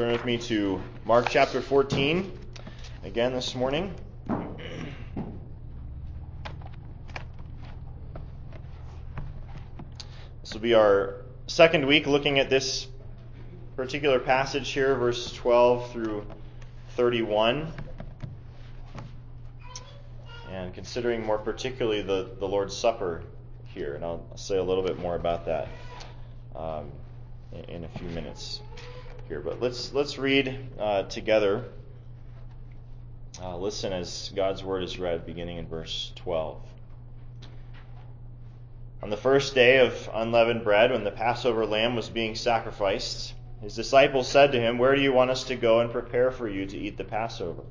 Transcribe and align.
turn 0.00 0.12
with 0.12 0.24
me 0.24 0.38
to 0.38 0.80
Mark 1.04 1.28
chapter 1.28 1.60
14 1.60 2.32
again 3.04 3.34
this 3.34 3.54
morning. 3.54 3.94
This 10.40 10.54
will 10.54 10.60
be 10.62 10.72
our 10.72 11.16
second 11.48 11.86
week 11.86 12.06
looking 12.06 12.38
at 12.38 12.48
this 12.48 12.86
particular 13.76 14.18
passage 14.18 14.70
here, 14.70 14.94
verse 14.94 15.34
12 15.34 15.92
through 15.92 16.24
31, 16.96 17.70
and 20.50 20.72
considering 20.72 21.26
more 21.26 21.36
particularly 21.36 22.00
the, 22.00 22.30
the 22.38 22.48
Lord's 22.48 22.74
Supper 22.74 23.22
here. 23.74 23.96
And 23.96 24.04
I'll 24.04 24.24
say 24.36 24.56
a 24.56 24.64
little 24.64 24.82
bit 24.82 24.98
more 24.98 25.14
about 25.14 25.44
that 25.44 25.68
um, 26.56 26.90
in, 27.52 27.64
in, 27.64 27.84
a 27.84 27.88
few 27.98 28.08
minutes 28.08 28.62
here. 29.30 29.40
But 29.40 29.62
let's 29.62 29.94
let's 29.94 30.18
read 30.18 30.58
uh, 30.78 31.04
together. 31.04 31.64
Uh, 33.40 33.56
listen 33.56 33.92
as 33.92 34.30
God's 34.34 34.62
word 34.62 34.82
is 34.82 34.98
read, 34.98 35.24
beginning 35.24 35.56
in 35.56 35.68
verse 35.68 36.12
12. 36.16 36.60
On 39.02 39.08
the 39.08 39.16
first 39.16 39.54
day 39.54 39.78
of 39.78 40.10
unleavened 40.12 40.64
bread, 40.64 40.90
when 40.90 41.04
the 41.04 41.12
Passover 41.12 41.64
lamb 41.64 41.94
was 41.94 42.10
being 42.10 42.34
sacrificed, 42.34 43.32
his 43.62 43.76
disciples 43.76 44.26
said 44.26 44.52
to 44.52 44.60
him, 44.60 44.78
Where 44.78 44.96
do 44.96 45.00
you 45.00 45.12
want 45.12 45.30
us 45.30 45.44
to 45.44 45.54
go 45.54 45.78
and 45.80 45.92
prepare 45.92 46.32
for 46.32 46.48
you 46.48 46.66
to 46.66 46.76
eat 46.76 46.98
the 46.98 47.04
Passover? 47.04 47.62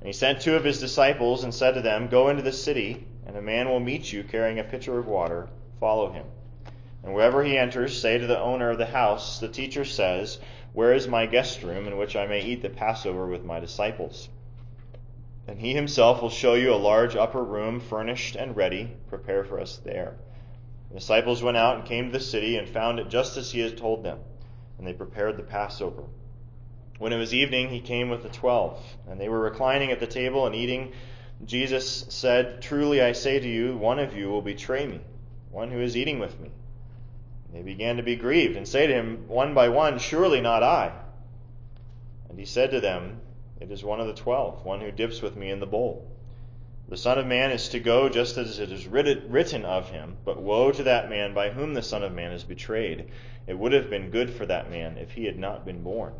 And 0.00 0.06
he 0.06 0.12
sent 0.12 0.40
two 0.40 0.56
of 0.56 0.64
his 0.64 0.80
disciples 0.80 1.44
and 1.44 1.54
said 1.54 1.74
to 1.74 1.82
them, 1.82 2.08
Go 2.08 2.30
into 2.30 2.42
the 2.42 2.52
city, 2.52 3.06
and 3.26 3.36
a 3.36 3.42
man 3.42 3.68
will 3.68 3.80
meet 3.80 4.12
you 4.12 4.24
carrying 4.24 4.58
a 4.58 4.64
pitcher 4.64 4.98
of 4.98 5.06
water. 5.06 5.48
Follow 5.78 6.10
him. 6.10 6.24
And 7.04 7.12
wherever 7.12 7.44
he 7.44 7.58
enters, 7.58 8.00
say 8.00 8.16
to 8.16 8.26
the 8.26 8.40
owner 8.40 8.70
of 8.70 8.78
the 8.78 8.86
house, 8.86 9.38
The 9.38 9.48
teacher 9.48 9.84
says, 9.84 10.38
Where 10.74 10.92
is 10.92 11.06
my 11.06 11.26
guest 11.26 11.62
room 11.62 11.86
in 11.86 11.96
which 11.96 12.16
I 12.16 12.26
may 12.26 12.42
eat 12.42 12.60
the 12.60 12.68
Passover 12.68 13.26
with 13.26 13.44
my 13.44 13.60
disciples? 13.60 14.28
And 15.46 15.60
he 15.60 15.72
himself 15.72 16.20
will 16.20 16.30
show 16.30 16.54
you 16.54 16.74
a 16.74 16.76
large 16.76 17.14
upper 17.14 17.44
room, 17.44 17.78
furnished 17.78 18.34
and 18.34 18.56
ready. 18.56 18.90
Prepare 19.08 19.44
for 19.44 19.60
us 19.60 19.76
there. 19.76 20.16
The 20.88 20.96
disciples 20.98 21.44
went 21.44 21.56
out 21.56 21.76
and 21.76 21.84
came 21.84 22.06
to 22.06 22.18
the 22.18 22.24
city 22.24 22.56
and 22.56 22.68
found 22.68 22.98
it 22.98 23.08
just 23.08 23.36
as 23.36 23.52
he 23.52 23.60
had 23.60 23.78
told 23.78 24.02
them, 24.02 24.18
and 24.76 24.84
they 24.84 24.92
prepared 24.92 25.36
the 25.36 25.44
Passover. 25.44 26.02
When 26.98 27.12
it 27.12 27.18
was 27.18 27.32
evening, 27.32 27.68
he 27.68 27.80
came 27.80 28.10
with 28.10 28.24
the 28.24 28.28
twelve, 28.28 28.80
and 29.08 29.20
they 29.20 29.28
were 29.28 29.38
reclining 29.38 29.92
at 29.92 30.00
the 30.00 30.08
table 30.08 30.44
and 30.44 30.56
eating. 30.56 30.92
Jesus 31.44 32.06
said, 32.08 32.62
Truly 32.62 33.00
I 33.00 33.12
say 33.12 33.38
to 33.38 33.48
you, 33.48 33.76
one 33.76 34.00
of 34.00 34.16
you 34.16 34.28
will 34.28 34.42
betray 34.42 34.88
me, 34.88 35.00
one 35.52 35.70
who 35.70 35.78
is 35.78 35.96
eating 35.96 36.18
with 36.18 36.40
me. 36.40 36.50
They 37.54 37.62
began 37.62 37.98
to 37.98 38.02
be 38.02 38.16
grieved 38.16 38.56
and 38.56 38.66
say 38.66 38.88
to 38.88 38.92
him 38.92 39.28
one 39.28 39.54
by 39.54 39.68
one, 39.68 40.00
Surely 40.00 40.40
not 40.40 40.64
I. 40.64 40.90
And 42.28 42.36
he 42.36 42.44
said 42.44 42.72
to 42.72 42.80
them, 42.80 43.20
It 43.60 43.70
is 43.70 43.84
one 43.84 44.00
of 44.00 44.08
the 44.08 44.12
twelve, 44.12 44.64
one 44.64 44.80
who 44.80 44.90
dips 44.90 45.22
with 45.22 45.36
me 45.36 45.50
in 45.50 45.60
the 45.60 45.66
bowl. 45.66 46.04
The 46.88 46.96
Son 46.96 47.16
of 47.16 47.26
Man 47.26 47.52
is 47.52 47.68
to 47.68 47.78
go 47.78 48.08
just 48.08 48.36
as 48.38 48.58
it 48.58 48.72
is 48.72 48.88
written 48.88 49.64
of 49.64 49.88
him, 49.88 50.16
but 50.24 50.42
woe 50.42 50.72
to 50.72 50.82
that 50.82 51.08
man 51.08 51.32
by 51.32 51.50
whom 51.50 51.74
the 51.74 51.82
Son 51.82 52.02
of 52.02 52.12
Man 52.12 52.32
is 52.32 52.42
betrayed. 52.42 53.08
It 53.46 53.56
would 53.56 53.72
have 53.72 53.88
been 53.88 54.10
good 54.10 54.30
for 54.30 54.44
that 54.46 54.68
man 54.68 54.98
if 54.98 55.12
he 55.12 55.26
had 55.26 55.38
not 55.38 55.64
been 55.64 55.84
born. 55.84 56.12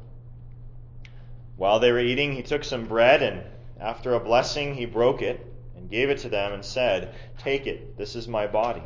While 1.57 1.81
they 1.81 1.91
were 1.91 1.99
eating, 1.99 2.33
he 2.35 2.43
took 2.43 2.63
some 2.63 2.87
bread, 2.87 3.25
and 3.25 3.43
after 3.81 4.15
a 4.15 4.21
blessing, 4.21 4.77
he 4.77 4.87
broke 4.87 5.21
it 5.21 5.45
and 5.77 5.91
gave 5.91 6.11
it 6.11 6.19
to 6.19 6.29
them 6.29 6.53
and 6.53 6.65
said, 6.65 7.13
Take 7.39 7.67
it, 7.67 7.99
this 7.99 8.15
is 8.15 8.29
my 8.29 8.47
body. 8.47 8.85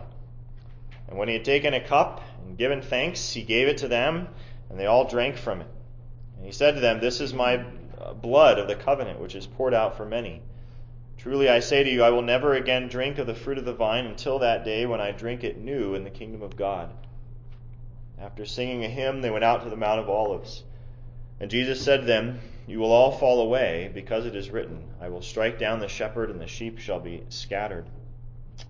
And 1.09 1.19
when 1.19 1.29
he 1.29 1.35
had 1.35 1.45
taken 1.45 1.75
a 1.75 1.81
cup 1.87 2.23
and 2.45 2.57
given 2.57 2.83
thanks, 2.83 3.33
he 3.33 3.43
gave 3.43 3.69
it 3.69 3.79
to 3.79 3.89
them, 3.89 4.29
and 4.71 4.79
they 4.79 4.87
all 4.87 5.07
drank 5.07 5.37
from 5.37 5.61
it. 5.61 5.69
And 6.37 6.45
he 6.45 6.53
said 6.53 6.75
to 6.75 6.81
them, 6.81 7.01
This 7.01 7.21
is 7.21 7.35
my 7.35 7.65
uh, 8.01 8.15
blood 8.15 8.59
of 8.59 8.69
the 8.69 8.77
covenant, 8.77 9.21
which 9.21 9.35
is 9.35 9.47
poured 9.47 9.75
out 9.75 9.97
for 9.97 10.05
many. 10.05 10.43
Truly 11.19 11.49
I 11.49 11.59
say 11.59 11.83
to 11.83 11.91
you, 11.91 12.05
I 12.05 12.11
will 12.11 12.23
never 12.23 12.55
again 12.55 12.87
drink 12.87 13.19
of 13.19 13.27
the 13.27 13.35
fruit 13.35 13.59
of 13.59 13.65
the 13.65 13.73
vine 13.73 14.07
until 14.07 14.39
that 14.39 14.65
day 14.65 14.87
when 14.87 15.01
I 15.01 15.11
drink 15.11 15.43
it 15.43 15.59
new 15.59 15.95
in 15.95 16.05
the 16.05 16.11
kingdom 16.11 16.43
of 16.43 16.57
God. 16.57 16.91
After 18.21 18.45
singing 18.45 18.85
a 18.85 18.89
hymn, 18.89 19.21
they 19.21 19.31
went 19.31 19.45
out 19.45 19.65
to 19.65 19.71
the 19.71 19.77
Mount 19.77 20.01
of 20.01 20.09
Olives. 20.09 20.63
And 21.41 21.51
Jesus 21.51 21.83
said 21.83 22.01
to 22.01 22.07
them, 22.07 22.41
You 22.67 22.79
will 22.79 22.93
all 22.93 23.13
fall 23.13 23.41
away, 23.41 23.91
because 23.93 24.27
it 24.27 24.37
is 24.37 24.51
written, 24.51 24.85
I 25.01 25.09
will 25.09 25.23
strike 25.23 25.59
down 25.59 25.81
the 25.81 25.89
shepherd, 25.89 26.31
and 26.31 26.41
the 26.41 26.47
sheep 26.47 26.79
shall 26.79 27.01
be 27.01 27.25
scattered. 27.29 27.87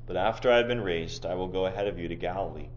But 0.06 0.16
after 0.16 0.50
I 0.50 0.58
have 0.58 0.68
been 0.68 0.82
raised, 0.82 1.24
I 1.24 1.34
will 1.34 1.48
go 1.48 1.66
ahead 1.66 1.86
of 1.86 1.98
you 1.98 2.08
to 2.08 2.14
Galilee. 2.14 2.68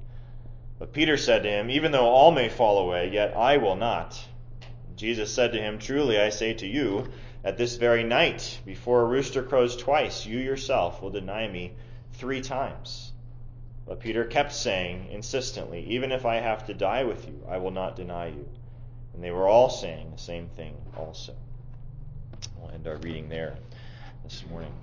But 0.81 0.93
Peter 0.93 1.15
said 1.15 1.43
to 1.43 1.49
him, 1.49 1.69
Even 1.69 1.91
though 1.91 2.07
all 2.07 2.31
may 2.31 2.49
fall 2.49 2.79
away, 2.79 3.11
yet 3.13 3.37
I 3.37 3.57
will 3.57 3.75
not. 3.75 4.19
Jesus 4.95 5.31
said 5.31 5.51
to 5.51 5.61
him, 5.61 5.77
Truly 5.77 6.19
I 6.19 6.29
say 6.29 6.55
to 6.55 6.65
you, 6.65 7.07
at 7.43 7.55
this 7.55 7.75
very 7.75 8.03
night, 8.03 8.59
before 8.65 9.01
a 9.01 9.05
rooster 9.05 9.43
crows 9.43 9.77
twice, 9.77 10.25
you 10.25 10.39
yourself 10.39 10.99
will 10.99 11.11
deny 11.11 11.47
me 11.47 11.73
three 12.13 12.41
times. 12.41 13.11
But 13.85 13.99
Peter 13.99 14.25
kept 14.25 14.53
saying 14.53 15.09
insistently, 15.11 15.85
Even 15.89 16.11
if 16.11 16.25
I 16.25 16.37
have 16.37 16.65
to 16.65 16.73
die 16.73 17.03
with 17.03 17.27
you, 17.27 17.45
I 17.47 17.59
will 17.59 17.69
not 17.69 17.95
deny 17.95 18.29
you. 18.29 18.49
And 19.13 19.23
they 19.23 19.29
were 19.29 19.47
all 19.47 19.69
saying 19.69 20.09
the 20.09 20.17
same 20.17 20.47
thing 20.47 20.75
also. 20.97 21.35
We'll 22.57 22.71
end 22.71 22.87
our 22.87 22.97
reading 22.97 23.29
there 23.29 23.55
this 24.23 24.43
morning. 24.49 24.73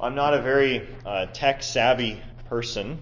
I'm 0.00 0.16
not 0.16 0.34
a 0.34 0.42
very 0.42 0.88
uh, 1.06 1.26
tech 1.26 1.62
savvy 1.62 2.20
person, 2.48 2.98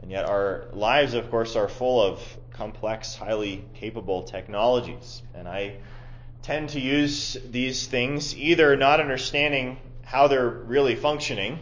and 0.00 0.10
yet 0.10 0.24
our 0.24 0.64
lives, 0.72 1.14
of 1.14 1.30
course, 1.30 1.56
are 1.56 1.68
full 1.68 2.02
of 2.02 2.20
complex, 2.52 3.14
highly 3.14 3.64
capable 3.74 4.22
technologies. 4.22 5.22
And 5.34 5.48
I 5.48 5.76
tend 6.42 6.70
to 6.70 6.80
use 6.80 7.36
these 7.50 7.86
things 7.86 8.36
either 8.36 8.76
not 8.76 9.00
understanding 9.00 9.78
how 10.02 10.28
they're 10.28 10.48
really 10.48 10.96
functioning, 10.96 11.58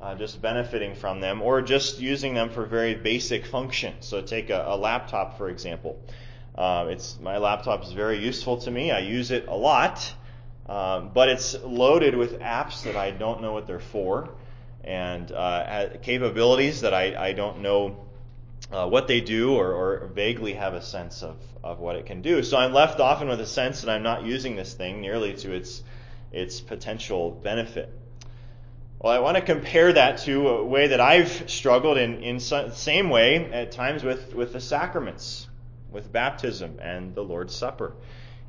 uh, 0.00 0.14
just 0.14 0.40
benefiting 0.40 0.94
from 0.94 1.20
them, 1.20 1.42
or 1.42 1.62
just 1.62 2.00
using 2.00 2.34
them 2.34 2.50
for 2.50 2.64
very 2.64 2.94
basic 2.94 3.44
functions. 3.44 4.06
So 4.06 4.22
take 4.22 4.50
a, 4.50 4.64
a 4.68 4.76
laptop, 4.76 5.36
for 5.36 5.48
example. 5.48 6.00
Uh, 6.54 6.86
it's 6.90 7.18
my 7.20 7.38
laptop 7.38 7.82
is 7.82 7.92
very 7.92 8.18
useful 8.18 8.58
to 8.58 8.70
me. 8.70 8.92
I 8.92 9.00
use 9.00 9.32
it 9.32 9.48
a 9.48 9.56
lot, 9.56 10.14
um, 10.68 11.10
but 11.12 11.28
it's 11.28 11.56
loaded 11.62 12.14
with 12.14 12.38
apps 12.38 12.84
that 12.84 12.96
I 12.96 13.10
don't 13.10 13.42
know 13.42 13.52
what 13.52 13.66
they're 13.66 13.80
for, 13.80 14.30
and 14.84 15.32
uh, 15.32 15.88
capabilities 16.02 16.82
that 16.82 16.94
I, 16.94 17.28
I 17.28 17.32
don't 17.32 17.60
know 17.60 18.04
uh, 18.70 18.86
what 18.88 19.08
they 19.08 19.20
do 19.20 19.54
or, 19.54 19.72
or, 19.72 20.06
vaguely 20.14 20.54
have 20.54 20.74
a 20.74 20.82
sense 20.82 21.22
of, 21.22 21.36
of 21.62 21.80
what 21.80 21.96
it 21.96 22.06
can 22.06 22.22
do. 22.22 22.42
So 22.42 22.56
I'm 22.56 22.72
left 22.72 22.98
often 22.98 23.28
with 23.28 23.40
a 23.40 23.46
sense 23.46 23.82
that 23.82 23.90
I'm 23.90 24.02
not 24.02 24.24
using 24.24 24.56
this 24.56 24.72
thing 24.72 25.00
nearly 25.00 25.34
to 25.34 25.52
its, 25.52 25.82
its 26.32 26.60
potential 26.60 27.30
benefit. 27.30 27.92
Well, 29.00 29.12
I 29.12 29.18
want 29.18 29.36
to 29.36 29.42
compare 29.42 29.92
that 29.92 30.18
to 30.20 30.48
a 30.48 30.64
way 30.64 30.88
that 30.88 31.00
I've 31.00 31.50
struggled 31.50 31.98
in, 31.98 32.22
in 32.22 32.40
same 32.40 33.10
way 33.10 33.52
at 33.52 33.70
times 33.70 34.02
with, 34.02 34.34
with 34.34 34.54
the 34.54 34.60
sacraments, 34.60 35.46
with 35.90 36.10
baptism 36.10 36.78
and 36.80 37.14
the 37.14 37.22
Lord's 37.22 37.54
Supper. 37.54 37.94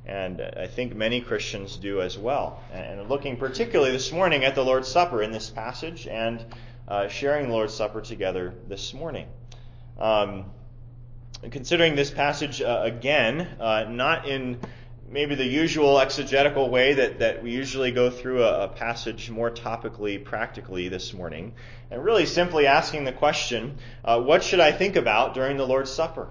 And 0.06 0.42
I 0.42 0.68
think 0.68 0.96
many 0.96 1.22
Christians 1.22 1.78
do 1.78 2.02
as 2.02 2.18
well. 2.18 2.62
And 2.72 3.10
looking 3.10 3.38
particularly 3.38 3.92
this 3.92 4.12
morning 4.12 4.46
at 4.46 4.54
the 4.54 4.64
Lord's 4.64 4.88
Supper 4.88 5.24
in 5.24 5.32
this 5.32 5.50
passage 5.50 6.08
and 6.08 6.46
uh, 6.88 7.08
sharing 7.08 7.48
the 7.48 7.54
Lord's 7.54 7.74
Supper 7.74 8.02
together 8.02 8.54
this 8.68 8.94
morning. 8.94 9.28
Um, 9.98 10.46
considering 11.50 11.96
this 11.96 12.12
passage 12.12 12.62
uh, 12.62 12.82
again, 12.84 13.48
uh, 13.60 13.86
not 13.90 14.28
in 14.28 14.60
maybe 15.10 15.36
the 15.36 15.46
usual 15.46 16.00
exegetical 16.00 16.70
way 16.70 16.94
that, 16.94 17.20
that 17.20 17.44
we 17.44 17.52
usually 17.52 17.92
go 17.92 18.10
through 18.10 18.44
a, 18.44 18.64
a, 18.64 18.68
passage 18.68 19.30
more 19.30 19.52
topically, 19.52 20.24
practically 20.24 20.90
this 20.90 21.14
morning, 21.14 21.54
and 21.92 22.04
really 22.04 22.26
simply 22.26 22.66
asking 22.66 23.04
the 23.04 23.12
question 23.12 23.78
uh, 24.04 24.20
what 24.20 24.44
should 24.44 24.60
I 24.60 24.72
think 24.72 24.96
about 24.96 25.34
during 25.34 25.58
the 25.58 25.68
Lord's 25.68 25.92
Supper? 25.92 26.28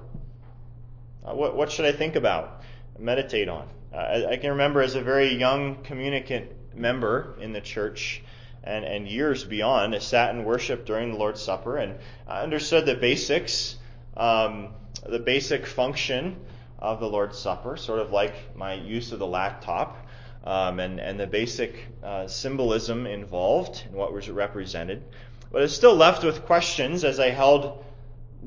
Uh, 1.25 1.35
what, 1.35 1.57
what 1.57 1.71
should 1.71 1.87
I 1.87 1.93
think 1.93 2.17
about, 2.17 2.63
meditate 2.99 3.49
on? 3.49 3.69
Uh, 3.93 3.97
I, 3.97 4.31
I, 4.33 4.37
can 4.37 4.51
remember 4.51 4.83
as 4.83 4.95
a 4.95 5.03
very 5.03 5.35
young 5.35 5.83
communicant 5.83 6.51
member 6.75 7.35
in 7.41 7.53
the 7.53 7.61
church 7.61 8.23
and, 8.63 8.85
and 8.85 9.07
years 9.07 9.45
beyond, 9.45 9.95
I 9.95 9.99
sat 9.99 10.35
and 10.35 10.45
worshiped 10.45 10.87
during 10.87 11.13
the 11.13 11.19
Lord's 11.19 11.41
Supper 11.41 11.77
and 11.77 11.99
I 12.27 12.43
understood 12.43 12.87
the 12.87 12.95
basics, 12.95 13.77
um, 14.17 14.71
the 15.07 15.19
basic 15.19 15.67
function 15.67 16.37
of 16.79 17.01
the 17.01 17.09
Lord's 17.09 17.39
Supper, 17.39 17.77
sort 17.77 18.01
of 18.01 18.11
like 18.11 18.57
my 18.57 18.75
use 18.75 19.13
of 19.13 19.19
the 19.19 19.27
laptop, 19.27 19.97
um, 20.45 20.81
and, 20.81 21.01
and 21.01 21.19
the 21.19 21.27
basic 21.27 21.87
uh, 22.03 22.27
symbolism 22.27 23.07
involved 23.07 23.83
and 23.87 23.95
what 23.95 24.13
was 24.13 24.29
represented. 24.29 25.03
But 25.51 25.59
I 25.59 25.63
was 25.63 25.75
still 25.75 25.95
left 25.95 26.25
with 26.25 26.45
questions 26.47 27.05
as 27.05 27.21
I 27.21 27.31
held 27.31 27.84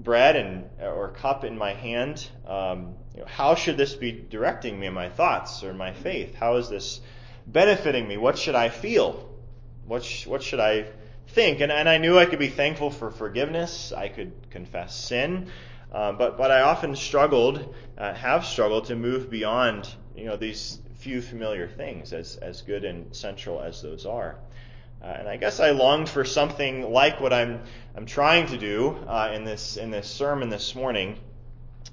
bread 0.04 0.36
and 0.36 0.70
or 0.82 1.10
cup 1.10 1.44
in 1.44 1.58
my 1.58 1.74
hand. 1.74 2.28
Um, 2.46 2.96
you 3.14 3.22
know, 3.22 3.28
how 3.28 3.56
should 3.56 3.78
this 3.78 3.96
be 3.96 4.12
directing 4.12 4.80
me 4.80 4.88
in 4.88 4.94
my 4.94 5.10
thoughts 5.10 5.64
or 5.64 5.74
my 5.74 5.94
faith? 5.94 6.36
How 6.36 6.58
is 6.58 6.70
this 6.70 7.02
benefiting 7.46 8.08
me? 8.08 8.18
What 8.18 8.38
should 8.38 8.56
I 8.56 8.70
feel? 8.70 9.28
What, 9.86 10.04
sh- 10.04 10.28
what 10.28 10.44
should 10.44 10.60
I 10.60 10.86
think? 11.30 11.62
And, 11.62 11.72
and 11.72 11.90
I 11.90 11.98
knew 11.98 12.18
I 12.18 12.26
could 12.26 12.40
be 12.40 12.50
thankful 12.50 12.92
for 12.92 13.10
forgiveness. 13.10 13.92
I 13.92 14.10
could 14.10 14.34
confess 14.52 14.96
sin. 14.96 15.50
Um, 15.92 16.18
but 16.18 16.38
but 16.38 16.52
I 16.52 16.62
often 16.62 16.96
struggled, 16.96 17.74
uh, 17.98 18.14
have 18.14 18.46
struggled 18.46 18.86
to 18.86 18.96
move 18.96 19.30
beyond 19.30 19.90
you 20.16 20.26
know 20.26 20.36
these 20.36 20.80
few 20.96 21.22
familiar 21.22 21.68
things, 21.68 22.12
as 22.12 22.36
as 22.36 22.62
good 22.62 22.84
and 22.84 23.16
central 23.16 23.62
as 23.62 23.82
those 23.82 24.06
are. 24.06 24.38
Uh, 25.02 25.06
and 25.06 25.28
I 25.28 25.38
guess 25.38 25.60
I 25.60 25.72
longed 25.72 26.10
for 26.10 26.26
something 26.26 26.92
like 26.92 27.22
what 27.22 27.32
I'm 27.32 27.62
I'm 27.96 28.06
trying 28.06 28.48
to 28.48 28.58
do 28.58 28.98
uh, 29.08 29.32
in 29.34 29.44
this 29.44 29.78
in 29.78 29.92
this 29.92 30.08
sermon 30.08 30.50
this 30.50 30.74
morning, 30.74 31.18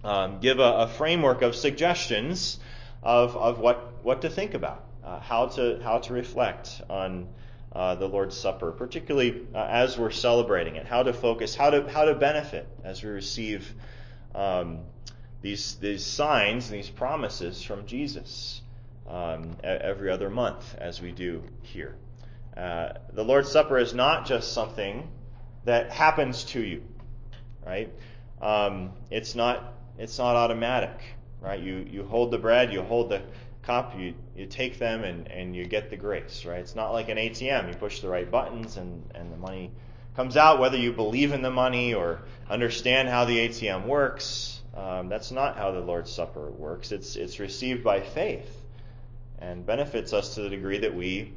um, 0.03 0.41
give 0.41 0.59
a, 0.59 0.63
a, 0.63 0.89
framework 0.89 1.43
of 1.43 1.55
suggestions 1.55 2.59
of 3.03 3.37
of 3.37 3.59
what 3.59 3.93
what 4.03 4.23
to 4.23 4.31
think 4.31 4.55
about, 4.55 4.85
uh, 5.05 5.21
how 5.21 5.47
to 5.49 5.81
how 5.83 5.99
to 5.99 6.15
reflect 6.15 6.81
on 6.89 7.29
uh, 7.73 7.95
the 7.97 8.07
Lord's 8.07 8.37
Supper, 8.37 8.73
particularly 8.73 9.47
uh, 9.55 9.59
as 9.59 9.99
we're 9.99 10.11
celebrating 10.11 10.77
it, 10.77 10.87
how 10.87 11.03
to 11.03 11.13
focus, 11.13 11.55
how 11.55 11.71
to 11.71 11.87
how 11.91 12.07
to 12.07 12.15
benefit 12.15 12.67
as 12.85 13.03
we 13.03 13.11
receive 13.11 13.75
um, 14.35 14.81
these 15.43 15.75
these 15.77 16.05
signs, 16.05 16.71
these 16.71 16.89
promises 16.89 17.63
from 17.63 17.87
Jesus 17.87 18.63
um, 19.07 19.57
every 19.63 20.11
other 20.11 20.31
month, 20.31 20.75
as 20.79 21.03
we 21.03 21.13
do 21.13 21.43
here. 21.63 21.97
Uh, 22.57 22.95
the 23.13 23.25
Lord's 23.25 23.51
Supper 23.51 23.79
is 23.79 23.95
not 23.95 24.27
just 24.27 24.53
something 24.53 25.09
that 25.65 25.91
happens 25.91 26.45
to 26.45 26.61
you, 26.61 26.83
right? 27.67 27.93
Um, 28.41 28.93
it's 29.11 29.35
not 29.35 29.75
it's 29.99 30.19
not 30.19 30.37
automatic, 30.37 31.01
right? 31.41 31.61
You 31.61 31.87
you 31.91 32.05
hold 32.05 32.31
the 32.31 32.39
bread, 32.39 32.73
you 32.73 32.83
hold 32.83 33.11
the 33.11 33.23
cup, 33.65 33.99
you, 33.99 34.15
you 34.37 34.47
take 34.47 34.79
them 34.79 35.05
and, 35.05 35.31
and 35.31 35.57
you 35.57 35.65
get 35.65 35.91
the 35.91 35.97
grace, 35.97 36.45
right? 36.45 36.61
It's 36.61 36.75
not 36.75 36.93
like 36.93 37.09
an 37.09 37.17
ATM. 37.17 37.69
You 37.69 37.75
push 37.75 38.01
the 38.01 38.09
right 38.09 38.31
buttons 38.31 38.77
and, 38.77 39.11
and 39.15 39.33
the 39.33 39.37
money 39.37 39.71
comes 40.17 40.37
out, 40.37 40.61
whether 40.61 40.77
you 40.77 40.93
believe 40.93 41.33
in 41.33 41.43
the 41.43 41.51
money 41.51 41.95
or 41.95 42.23
understand 42.49 43.09
how 43.09 43.25
the 43.25 43.49
ATM 43.49 43.87
works. 43.87 44.61
Um, 44.75 45.09
that's 45.09 45.31
not 45.31 45.57
how 45.57 45.73
the 45.73 45.81
Lord's 45.81 46.13
Supper 46.13 46.51
works. 46.51 46.93
It's, 46.93 47.17
it's 47.17 47.41
received 47.41 47.83
by 47.83 48.01
faith 48.01 48.63
and 49.39 49.65
benefits 49.65 50.13
us 50.13 50.35
to 50.35 50.43
the 50.43 50.49
degree 50.49 50.79
that 50.79 50.95
we 50.95 51.33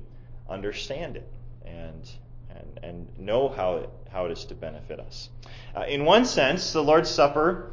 understand 0.50 1.18
it 1.18 1.32
and, 1.66 2.10
and, 2.50 2.80
and 2.84 3.20
know 3.20 3.50
how 3.50 3.78
it, 3.78 3.90
how 4.12 4.26
it 4.26 4.32
is 4.32 4.46
to 4.46 4.56
benefit 4.56 5.00
us. 5.00 5.30
Uh, 5.76 5.82
in 5.82 6.06
one 6.06 6.26
sense, 6.26 6.74
the 6.74 6.84
Lord's 6.84 7.10
Supper 7.10 7.72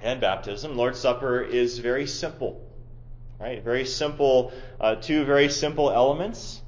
and 0.00 0.20
baptism, 0.20 0.76
Lord's 0.76 0.98
Supper 0.98 1.42
is 1.42 1.78
very 1.78 2.06
simple. 2.06 2.62
Right? 3.38 3.62
Very 3.62 3.84
simple, 3.84 4.52
uh, 4.80 4.94
two 4.96 5.24
very 5.24 5.50
simple 5.50 5.90
elements 5.90 6.62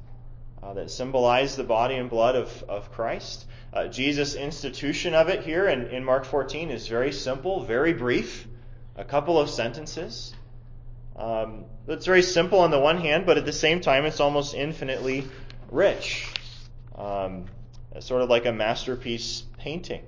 uh, 0.62 0.74
that 0.74 0.90
symbolize 0.90 1.56
the 1.56 1.64
body 1.64 1.94
and 1.94 2.10
blood 2.10 2.36
of, 2.36 2.64
of 2.68 2.92
Christ. 2.92 3.46
Uh, 3.72 3.88
Jesus' 3.88 4.34
institution 4.34 5.14
of 5.14 5.28
it 5.28 5.44
here 5.44 5.66
in, 5.68 5.86
in 5.88 6.04
Mark 6.04 6.24
14 6.24 6.70
is 6.70 6.88
very 6.88 7.12
simple, 7.12 7.64
very 7.64 7.92
brief, 7.94 8.46
a 8.96 9.04
couple 9.04 9.38
of 9.38 9.48
sentences. 9.48 10.34
Um, 11.18 11.64
it's 11.88 12.06
very 12.06 12.22
simple 12.22 12.60
on 12.60 12.70
the 12.70 12.78
one 12.78 12.98
hand, 12.98 13.26
but 13.26 13.38
at 13.38 13.44
the 13.44 13.52
same 13.52 13.80
time, 13.80 14.04
it's 14.04 14.20
almost 14.20 14.54
infinitely 14.54 15.24
rich. 15.70 16.28
Um, 16.94 17.46
sort 17.98 18.22
of 18.22 18.30
like 18.30 18.46
a 18.46 18.52
masterpiece 18.52 19.42
painting, 19.58 20.04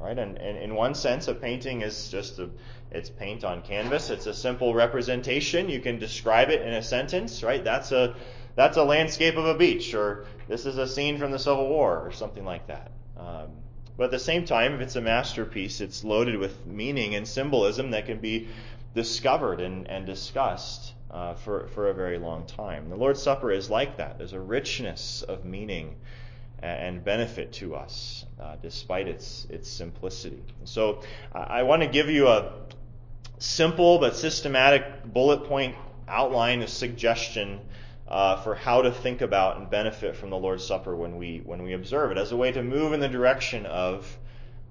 right? 0.00 0.16
And, 0.16 0.38
and 0.38 0.56
in 0.58 0.74
one 0.74 0.94
sense, 0.94 1.26
a 1.26 1.34
painting 1.34 1.82
is 1.82 2.08
just 2.08 2.38
a 2.38 2.50
it's 2.90 3.10
paint 3.10 3.44
on 3.44 3.62
canvas. 3.62 4.10
It's 4.10 4.26
a 4.26 4.32
simple 4.32 4.74
representation. 4.74 5.68
You 5.68 5.80
can 5.80 5.98
describe 5.98 6.48
it 6.48 6.62
in 6.62 6.72
a 6.72 6.82
sentence, 6.82 7.42
right? 7.42 7.62
That's 7.62 7.92
a 7.92 8.14
that's 8.54 8.76
a 8.76 8.82
landscape 8.82 9.36
of 9.36 9.44
a 9.44 9.54
beach, 9.54 9.94
or 9.94 10.26
this 10.48 10.66
is 10.66 10.78
a 10.78 10.86
scene 10.86 11.18
from 11.18 11.30
the 11.30 11.38
Civil 11.38 11.68
War, 11.68 11.98
or 11.98 12.12
something 12.12 12.44
like 12.44 12.66
that. 12.68 12.90
Um, 13.16 13.50
but 13.96 14.04
at 14.04 14.10
the 14.12 14.18
same 14.18 14.44
time, 14.44 14.74
if 14.74 14.80
it's 14.80 14.96
a 14.96 15.00
masterpiece, 15.00 15.80
it's 15.80 16.04
loaded 16.04 16.38
with 16.38 16.66
meaning 16.66 17.14
and 17.14 17.26
symbolism 17.26 17.90
that 17.90 18.06
can 18.06 18.18
be 18.18 18.48
discovered 18.94 19.60
and, 19.60 19.88
and 19.88 20.06
discussed 20.06 20.94
uh, 21.10 21.34
for, 21.34 21.68
for 21.68 21.88
a 21.88 21.94
very 21.94 22.18
long 22.18 22.46
time. 22.46 22.90
The 22.90 22.96
Lord's 22.96 23.22
Supper 23.22 23.50
is 23.50 23.70
like 23.70 23.96
that. 23.98 24.18
There's 24.18 24.32
a 24.32 24.40
richness 24.40 25.22
of 25.22 25.44
meaning 25.44 25.96
and 26.60 27.04
benefit 27.04 27.52
to 27.52 27.76
us, 27.76 28.24
uh, 28.40 28.56
despite 28.60 29.06
its 29.06 29.46
its 29.48 29.70
simplicity. 29.70 30.42
So 30.64 31.02
I 31.32 31.62
want 31.62 31.82
to 31.82 31.88
give 31.88 32.10
you 32.10 32.26
a, 32.26 32.52
simple 33.38 33.98
but 33.98 34.16
systematic 34.16 35.04
bullet 35.04 35.44
point 35.44 35.76
outline, 36.08 36.62
a 36.62 36.68
suggestion 36.68 37.60
uh, 38.08 38.36
for 38.42 38.54
how 38.54 38.82
to 38.82 38.90
think 38.90 39.20
about 39.20 39.58
and 39.58 39.70
benefit 39.70 40.16
from 40.16 40.30
the 40.30 40.36
Lord's 40.36 40.64
Supper 40.64 40.96
when 40.96 41.16
we 41.16 41.42
when 41.44 41.62
we 41.62 41.72
observe 41.74 42.10
it, 42.10 42.18
as 42.18 42.32
a 42.32 42.36
way 42.36 42.52
to 42.52 42.62
move 42.62 42.92
in 42.92 43.00
the 43.00 43.08
direction 43.08 43.66
of 43.66 44.18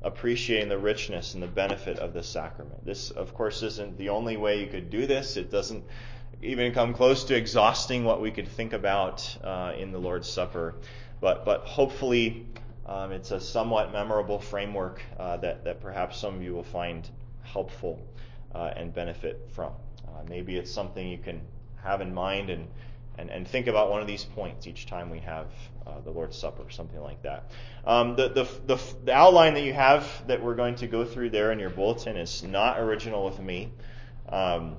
appreciating 0.02 0.70
the 0.70 0.78
richness 0.78 1.34
and 1.34 1.44
the 1.44 1.48
benefit 1.48 2.00
of 2.00 2.14
this 2.14 2.28
sacrament. 2.28 2.86
This, 2.86 3.12
of 3.12 3.34
course, 3.34 3.64
isn't 3.64 3.98
the 3.98 4.10
only 4.10 4.38
way 4.38 4.62
you 4.62 4.68
could 4.68 4.90
do 4.90 5.08
this. 5.08 5.38
It 5.38 5.52
doesn't 5.52 5.84
even 6.42 6.74
come 6.74 6.94
close 6.94 7.24
to 7.26 7.36
exhausting 7.36 8.04
what 8.04 8.22
we 8.22 8.32
could 8.32 8.48
think 8.48 8.74
about 8.74 9.38
uh, 9.44 9.74
in 9.78 9.92
the 9.92 10.00
Lord's 10.00 10.30
Supper, 10.30 10.76
but 11.20 11.46
but 11.46 11.62
hopefully. 11.62 12.46
Um, 12.86 13.12
it's 13.12 13.32
a 13.32 13.42
somewhat 13.42 13.92
memorable 13.92 14.40
framework 14.40 15.02
uh, 15.20 15.36
that, 15.38 15.66
that 15.66 15.82
perhaps 15.82 16.18
some 16.18 16.36
of 16.36 16.42
you 16.42 16.54
will 16.54 16.64
find 16.64 17.06
helpful 17.44 18.00
uh, 18.56 18.72
and 18.78 18.94
benefit 18.94 19.50
from. 19.52 19.74
Uh, 20.08 20.24
maybe 20.30 20.56
it's 20.56 20.72
something 20.72 21.06
you 21.06 21.18
can 21.18 21.42
have 21.84 22.00
in 22.00 22.14
mind 22.14 22.50
and, 22.50 22.66
and, 23.18 23.30
and 23.30 23.48
think 23.48 23.68
about 23.68 23.90
one 23.90 24.02
of 24.02 24.08
these 24.08 24.24
points 24.24 24.68
each 24.68 24.86
time 24.86 25.10
we 25.10 25.20
have 25.20 25.48
uh, 25.86 26.00
the 26.02 26.12
Lord's 26.12 26.38
Supper, 26.38 26.70
something 26.70 27.02
like 27.02 27.22
that. 27.24 27.52
Um, 27.86 28.16
the, 28.16 28.30
the, 28.30 28.48
the, 28.66 28.82
the, 29.06 29.14
outline 29.14 29.54
that 29.56 29.64
you 29.64 29.74
have 29.74 30.06
that 30.28 30.44
we're 30.44 30.56
going 30.56 30.76
to 30.76 30.88
go 30.88 31.06
through 31.06 31.32
there 31.32 31.52
in 31.52 31.60
your 31.60 31.70
bulletin 31.70 32.18
is 32.18 32.44
not 32.44 32.80
original 32.80 33.26
with 33.26 33.40
me. 33.40 33.72
Um, 34.30 34.76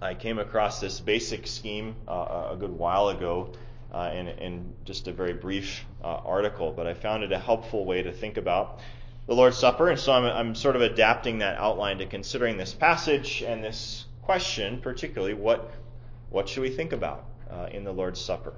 I 0.00 0.14
came 0.14 0.38
across 0.38 0.80
this 0.80 1.00
basic 1.00 1.46
scheme 1.46 1.96
uh, 2.06 2.48
a 2.52 2.56
good 2.58 2.70
while 2.70 3.08
ago 3.08 3.52
uh, 3.92 4.10
in, 4.14 4.28
in, 4.28 4.74
just 4.84 5.08
a 5.08 5.12
very 5.12 5.32
brief 5.32 5.84
uh, 6.02 6.08
article, 6.24 6.72
but 6.72 6.86
I 6.86 6.94
found 6.94 7.24
it 7.24 7.32
a 7.32 7.38
helpful 7.38 7.84
way 7.84 8.02
to 8.02 8.12
think 8.12 8.36
about 8.36 8.80
the 9.26 9.34
Lord's 9.34 9.56
Supper, 9.56 9.88
and 9.88 9.98
so 9.98 10.12
I'm, 10.12 10.24
I'm 10.24 10.54
sort 10.54 10.76
of 10.76 10.82
adapting 10.82 11.38
that 11.38 11.58
outline 11.58 11.98
to 11.98 12.06
considering 12.06 12.56
this 12.56 12.74
passage 12.74 13.42
and 13.42 13.64
this 13.64 14.04
question, 14.22 14.80
particularly 14.80 15.34
what 15.34 15.72
what 16.30 16.48
should 16.48 16.62
we 16.62 16.70
think 16.70 16.92
about 16.92 17.24
uh, 17.50 17.68
in 17.70 17.84
the 17.84 17.92
Lord's 17.92 18.20
Supper? 18.20 18.54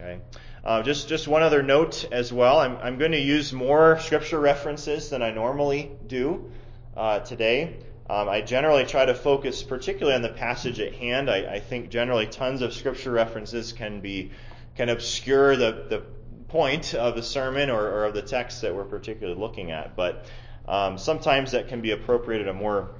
Okay. 0.00 0.20
Uh, 0.64 0.82
just 0.82 1.08
just 1.08 1.28
one 1.28 1.42
other 1.42 1.62
note 1.62 2.06
as 2.10 2.32
well. 2.32 2.58
I'm 2.58 2.76
I'm 2.78 2.98
going 2.98 3.12
to 3.12 3.20
use 3.20 3.52
more 3.52 3.98
scripture 4.00 4.40
references 4.40 5.10
than 5.10 5.22
I 5.22 5.30
normally 5.30 5.90
do 6.06 6.50
uh, 6.96 7.20
today. 7.20 7.76
Um, 8.10 8.28
I 8.28 8.40
generally 8.40 8.84
try 8.84 9.06
to 9.06 9.14
focus 9.14 9.62
particularly 9.62 10.16
on 10.16 10.22
the 10.22 10.28
passage 10.28 10.80
at 10.80 10.94
hand. 10.94 11.30
I, 11.30 11.54
I 11.54 11.60
think 11.60 11.88
generally 11.88 12.26
tons 12.26 12.62
of 12.62 12.74
scripture 12.74 13.12
references 13.12 13.72
can 13.72 14.00
be 14.00 14.32
can 14.76 14.88
obscure 14.88 15.56
the, 15.56 15.86
the 15.88 16.02
point 16.48 16.94
of 16.94 17.14
the 17.14 17.22
sermon 17.22 17.70
or, 17.70 17.80
or 17.80 18.04
of 18.04 18.14
the 18.14 18.22
text 18.22 18.62
that 18.62 18.74
we're 18.74 18.84
particularly 18.84 19.38
looking 19.38 19.70
at. 19.70 19.96
But 19.96 20.26
um, 20.66 20.98
sometimes 20.98 21.52
that 21.52 21.68
can 21.68 21.80
be 21.80 21.92
appropriate 21.92 22.42
at 22.42 22.48
a 22.48 22.52
more 22.52 22.90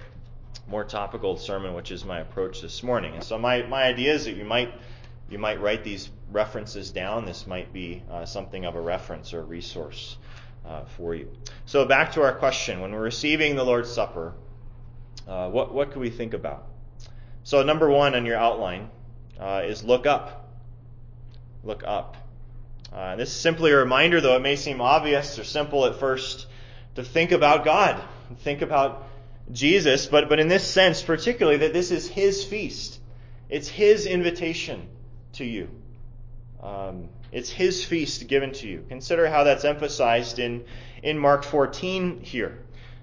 more 0.66 0.84
topical 0.84 1.36
sermon, 1.36 1.74
which 1.74 1.90
is 1.90 2.04
my 2.04 2.20
approach 2.20 2.60
this 2.60 2.82
morning. 2.82 3.14
And 3.14 3.24
so 3.24 3.38
my, 3.38 3.62
my 3.62 3.82
idea 3.82 4.14
is 4.14 4.24
that 4.24 4.36
you 4.36 4.44
might 4.44 4.72
you 5.28 5.38
might 5.38 5.60
write 5.62 5.82
these 5.82 6.10
references 6.30 6.90
down. 6.90 7.24
This 7.24 7.46
might 7.46 7.72
be 7.72 8.02
uh, 8.10 8.26
something 8.26 8.66
of 8.66 8.74
a 8.74 8.80
reference 8.80 9.32
or 9.32 9.40
a 9.40 9.44
resource 9.44 10.18
uh, 10.66 10.84
for 10.84 11.14
you. 11.14 11.30
So 11.64 11.86
back 11.86 12.12
to 12.12 12.22
our 12.22 12.34
question: 12.34 12.80
When 12.80 12.92
we're 12.92 13.00
receiving 13.00 13.56
the 13.56 13.64
Lord's 13.64 13.90
Supper, 13.90 14.34
uh, 15.26 15.48
what 15.48 15.72
what 15.72 15.92
can 15.92 16.00
we 16.00 16.10
think 16.10 16.34
about? 16.34 16.66
So 17.44 17.62
number 17.62 17.88
one 17.88 18.14
on 18.14 18.26
your 18.26 18.36
outline 18.36 18.90
uh, 19.40 19.62
is 19.64 19.82
look 19.82 20.06
up. 20.06 20.50
Look 21.64 21.82
up. 21.84 22.16
Uh, 22.92 23.16
this 23.16 23.30
is 23.30 23.34
simply 23.36 23.72
a 23.72 23.76
reminder, 23.76 24.20
though 24.20 24.36
it 24.36 24.42
may 24.42 24.56
seem 24.56 24.80
obvious 24.80 25.38
or 25.38 25.44
simple 25.44 25.86
at 25.86 25.98
first, 25.98 26.46
to 26.94 27.02
think 27.02 27.32
about 27.32 27.64
God, 27.64 28.02
think 28.40 28.60
about 28.60 29.08
Jesus, 29.50 30.06
but, 30.06 30.28
but 30.28 30.38
in 30.38 30.48
this 30.48 30.66
sense, 30.66 31.02
particularly, 31.02 31.58
that 31.58 31.72
this 31.72 31.90
is 31.90 32.08
His 32.08 32.44
feast. 32.44 33.00
It's 33.48 33.68
His 33.68 34.06
invitation 34.06 34.88
to 35.34 35.44
you. 35.44 35.68
Um, 36.62 37.08
it's 37.32 37.50
His 37.50 37.84
feast 37.84 38.28
given 38.28 38.52
to 38.52 38.68
you. 38.68 38.84
Consider 38.88 39.28
how 39.28 39.44
that's 39.44 39.64
emphasized 39.64 40.38
in, 40.38 40.64
in 41.02 41.18
Mark 41.18 41.44
14 41.44 42.20
here. 42.20 42.58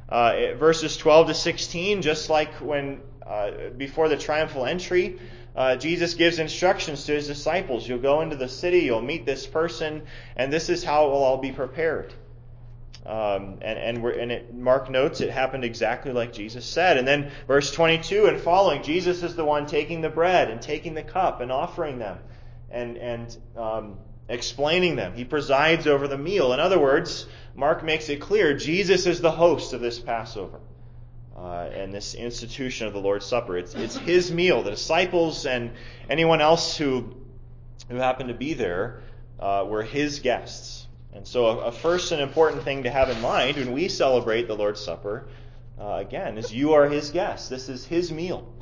Uh, 0.07 0.55
verses 0.55 0.97
12 0.97 1.27
to 1.27 1.33
16, 1.33 2.01
just 2.01 2.29
like 2.29 2.53
when 2.55 3.01
uh, 3.25 3.69
before 3.77 4.09
the 4.09 4.17
triumphal 4.17 4.65
entry, 4.65 5.19
uh, 5.55 5.75
Jesus 5.75 6.15
gives 6.15 6.39
instructions 6.39 7.05
to 7.05 7.13
his 7.13 7.27
disciples. 7.27 7.87
You'll 7.87 7.99
go 7.99 8.21
into 8.21 8.35
the 8.35 8.49
city, 8.49 8.79
you'll 8.79 9.01
meet 9.01 9.25
this 9.25 9.45
person, 9.45 10.03
and 10.35 10.51
this 10.51 10.69
is 10.69 10.83
how 10.83 11.05
it 11.05 11.09
will 11.09 11.23
all 11.23 11.37
be 11.37 11.51
prepared. 11.51 12.13
Um, 13.05 13.59
and 13.61 13.79
and, 13.79 14.05
and 14.05 14.31
it, 14.31 14.53
Mark 14.53 14.89
notes 14.89 15.21
it 15.21 15.29
happened 15.29 15.63
exactly 15.63 16.11
like 16.11 16.33
Jesus 16.33 16.65
said. 16.65 16.97
And 16.97 17.07
then 17.07 17.31
verse 17.47 17.71
22 17.71 18.25
and 18.27 18.39
following, 18.39 18.83
Jesus 18.83 19.23
is 19.23 19.35
the 19.35 19.45
one 19.45 19.65
taking 19.67 20.01
the 20.01 20.09
bread 20.09 20.49
and 20.51 20.61
taking 20.61 20.93
the 20.93 21.03
cup 21.03 21.41
and 21.41 21.51
offering 21.51 21.99
them 21.99 22.19
and, 22.69 22.97
and 22.97 23.37
um, 23.57 23.97
explaining 24.27 24.95
them. 24.95 25.13
He 25.13 25.25
presides 25.25 25.87
over 25.87 26.07
the 26.07 26.17
meal. 26.17 26.53
In 26.53 26.59
other 26.59 26.79
words, 26.79 27.25
Mark 27.55 27.83
makes 27.83 28.09
it 28.09 28.21
clear 28.21 28.53
Jesus 28.55 29.05
is 29.07 29.21
the 29.21 29.31
host 29.31 29.73
of 29.73 29.81
this 29.81 29.99
Passover. 29.99 30.59
uh, 31.39 31.69
and 31.73 31.93
this 31.93 32.15
institution 32.15 32.87
of 32.87 32.93
the 32.93 32.99
Lord's 32.99 33.25
Supper. 33.25 33.57
It's, 33.57 33.73
it's 33.73 33.95
his 33.97 34.31
meal. 34.31 34.61
The 34.61 34.71
disciples 34.71 35.45
and 35.45 35.71
anyone 36.09 36.41
else 36.41 36.75
who, 36.77 37.15
who 37.89 37.95
happened 37.95 38.29
to 38.29 38.35
be 38.35 38.53
there 38.53 39.01
uh, 39.39 39.65
were 39.67 39.83
his 39.83 40.19
guests. 40.19 40.85
And 41.13 41.27
so, 41.27 41.47
a, 41.47 41.57
a, 41.65 41.71
first 41.71 42.11
and 42.11 42.21
important 42.21 42.63
thing 42.63 42.83
to 42.83 42.91
have 42.91 43.09
in 43.09 43.19
mind 43.21 43.57
when 43.57 43.71
we 43.71 43.89
celebrate 43.89 44.47
the 44.47 44.55
Lord's 44.55 44.79
Supper, 44.79 45.27
uh, 45.79 45.95
again, 45.95 46.37
is 46.37 46.53
you 46.53 46.73
are 46.73 46.87
his 46.87 47.09
guest. 47.09 47.49
This 47.49 47.67
is 47.67 47.85
his 47.85 48.11
meal. 48.11 48.53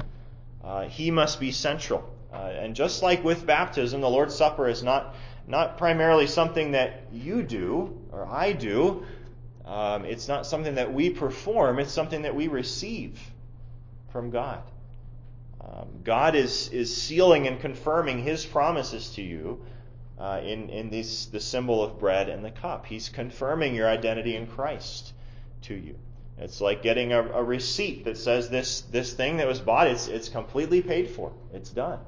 Uh, 0.64 0.84
he 0.88 1.12
must 1.12 1.40
be 1.40 1.52
central. 1.52 2.10
Uh, 2.32 2.38
and 2.38 2.76
just 2.76 3.04
like 3.04 3.24
with 3.24 3.46
baptism, 3.46 4.02
the 4.02 4.10
Lord's 4.10 4.36
Supper 4.36 4.68
is 4.68 4.82
not, 4.82 5.16
not 5.46 5.78
primarily 5.78 6.28
something 6.28 6.72
that 6.72 7.04
you 7.12 7.44
do 7.44 8.02
or 8.12 8.26
I 8.26 8.54
do. 8.54 9.06
Um, 9.66 10.06
it's 10.06 10.28
not 10.28 10.46
something 10.46 10.76
that 10.76 10.94
we 10.94 11.10
perform, 11.10 11.80
it's 11.80 11.92
something 11.92 12.22
that 12.22 12.36
we 12.36 12.48
receive 12.48 13.20
from 14.12 14.30
God. 14.30 14.62
Um, 15.60 15.88
God 16.04 16.36
is, 16.36 16.70
is 16.70 16.96
sealing 16.96 17.48
and 17.48 17.60
confirming 17.60 18.24
his 18.24 18.46
promises 18.46 19.10
to 19.16 19.22
you 19.22 19.66
uh, 20.20 20.42
in, 20.44 20.70
in 20.70 20.90
this, 20.90 21.28
the 21.28 21.40
symbol 21.40 21.84
of 21.84 22.00
bread 22.00 22.30
and 22.30 22.44
the 22.44 22.52
cup. 22.52 22.86
He's 22.86 23.10
confirming 23.10 23.76
your 23.76 23.88
identity 23.88 24.36
in 24.36 24.48
Christ 24.48 25.14
to 25.64 25.76
you. 25.76 25.96
It's 26.40 26.62
like 26.62 26.84
getting 26.84 27.14
a, 27.14 27.22
a 27.22 27.44
receipt 27.44 28.06
that 28.06 28.18
says 28.18 28.50
this, 28.50 28.82
this 28.82 29.14
thing 29.14 29.38
that 29.38 29.48
was 29.48 29.60
bought, 29.60 29.88
it's, 29.88 30.08
it's 30.08 30.30
completely 30.30 30.82
paid 30.82 31.10
for. 31.10 31.34
It's 31.54 31.70
done. 31.70 32.00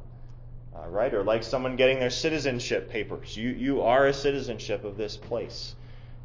Uh, 0.75 0.87
right? 0.87 1.13
Or 1.13 1.23
like 1.23 1.43
someone 1.43 1.75
getting 1.75 1.99
their 1.99 2.11
citizenship 2.11 2.89
papers. 2.89 3.35
You, 3.35 3.49
you 3.49 3.81
are 3.81 4.05
a 4.05 4.13
citizenship 4.13 4.83
of 4.83 4.97
this 4.97 5.17
place 5.17 5.75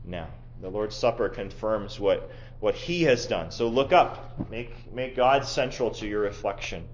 now. 0.05 0.29
The 0.61 0.69
Lord's 0.69 0.97
Supper 0.97 1.29
confirms 1.29 1.99
what, 1.99 2.31
what 2.61 2.75
He 2.75 3.03
has 3.05 3.26
done. 3.26 3.50
So 3.50 3.69
look 3.69 3.93
up. 3.93 4.49
Make, 4.50 4.93
make 4.93 5.17
God 5.17 5.45
central 5.45 5.91
to 5.93 6.07
your 6.07 6.21
reflection. 6.21 6.87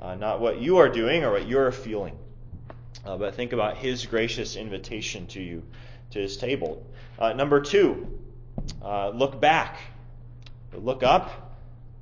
Uh, 0.00 0.14
not 0.14 0.40
what 0.40 0.60
you 0.60 0.78
are 0.78 0.88
doing 0.88 1.24
or 1.24 1.32
what 1.32 1.46
you're 1.46 1.72
feeling. 1.72 2.16
Uh, 3.04 3.16
but 3.16 3.34
think 3.34 3.52
about 3.52 3.76
His 3.76 4.06
gracious 4.06 4.56
invitation 4.56 5.26
to 5.28 5.40
you 5.40 5.62
to 6.10 6.20
His 6.20 6.36
table. 6.36 6.86
Uh, 7.18 7.32
number 7.32 7.60
two, 7.60 8.18
uh, 8.82 9.10
look 9.10 9.40
back. 9.40 9.78
Look 10.74 11.02
up. 11.02 11.58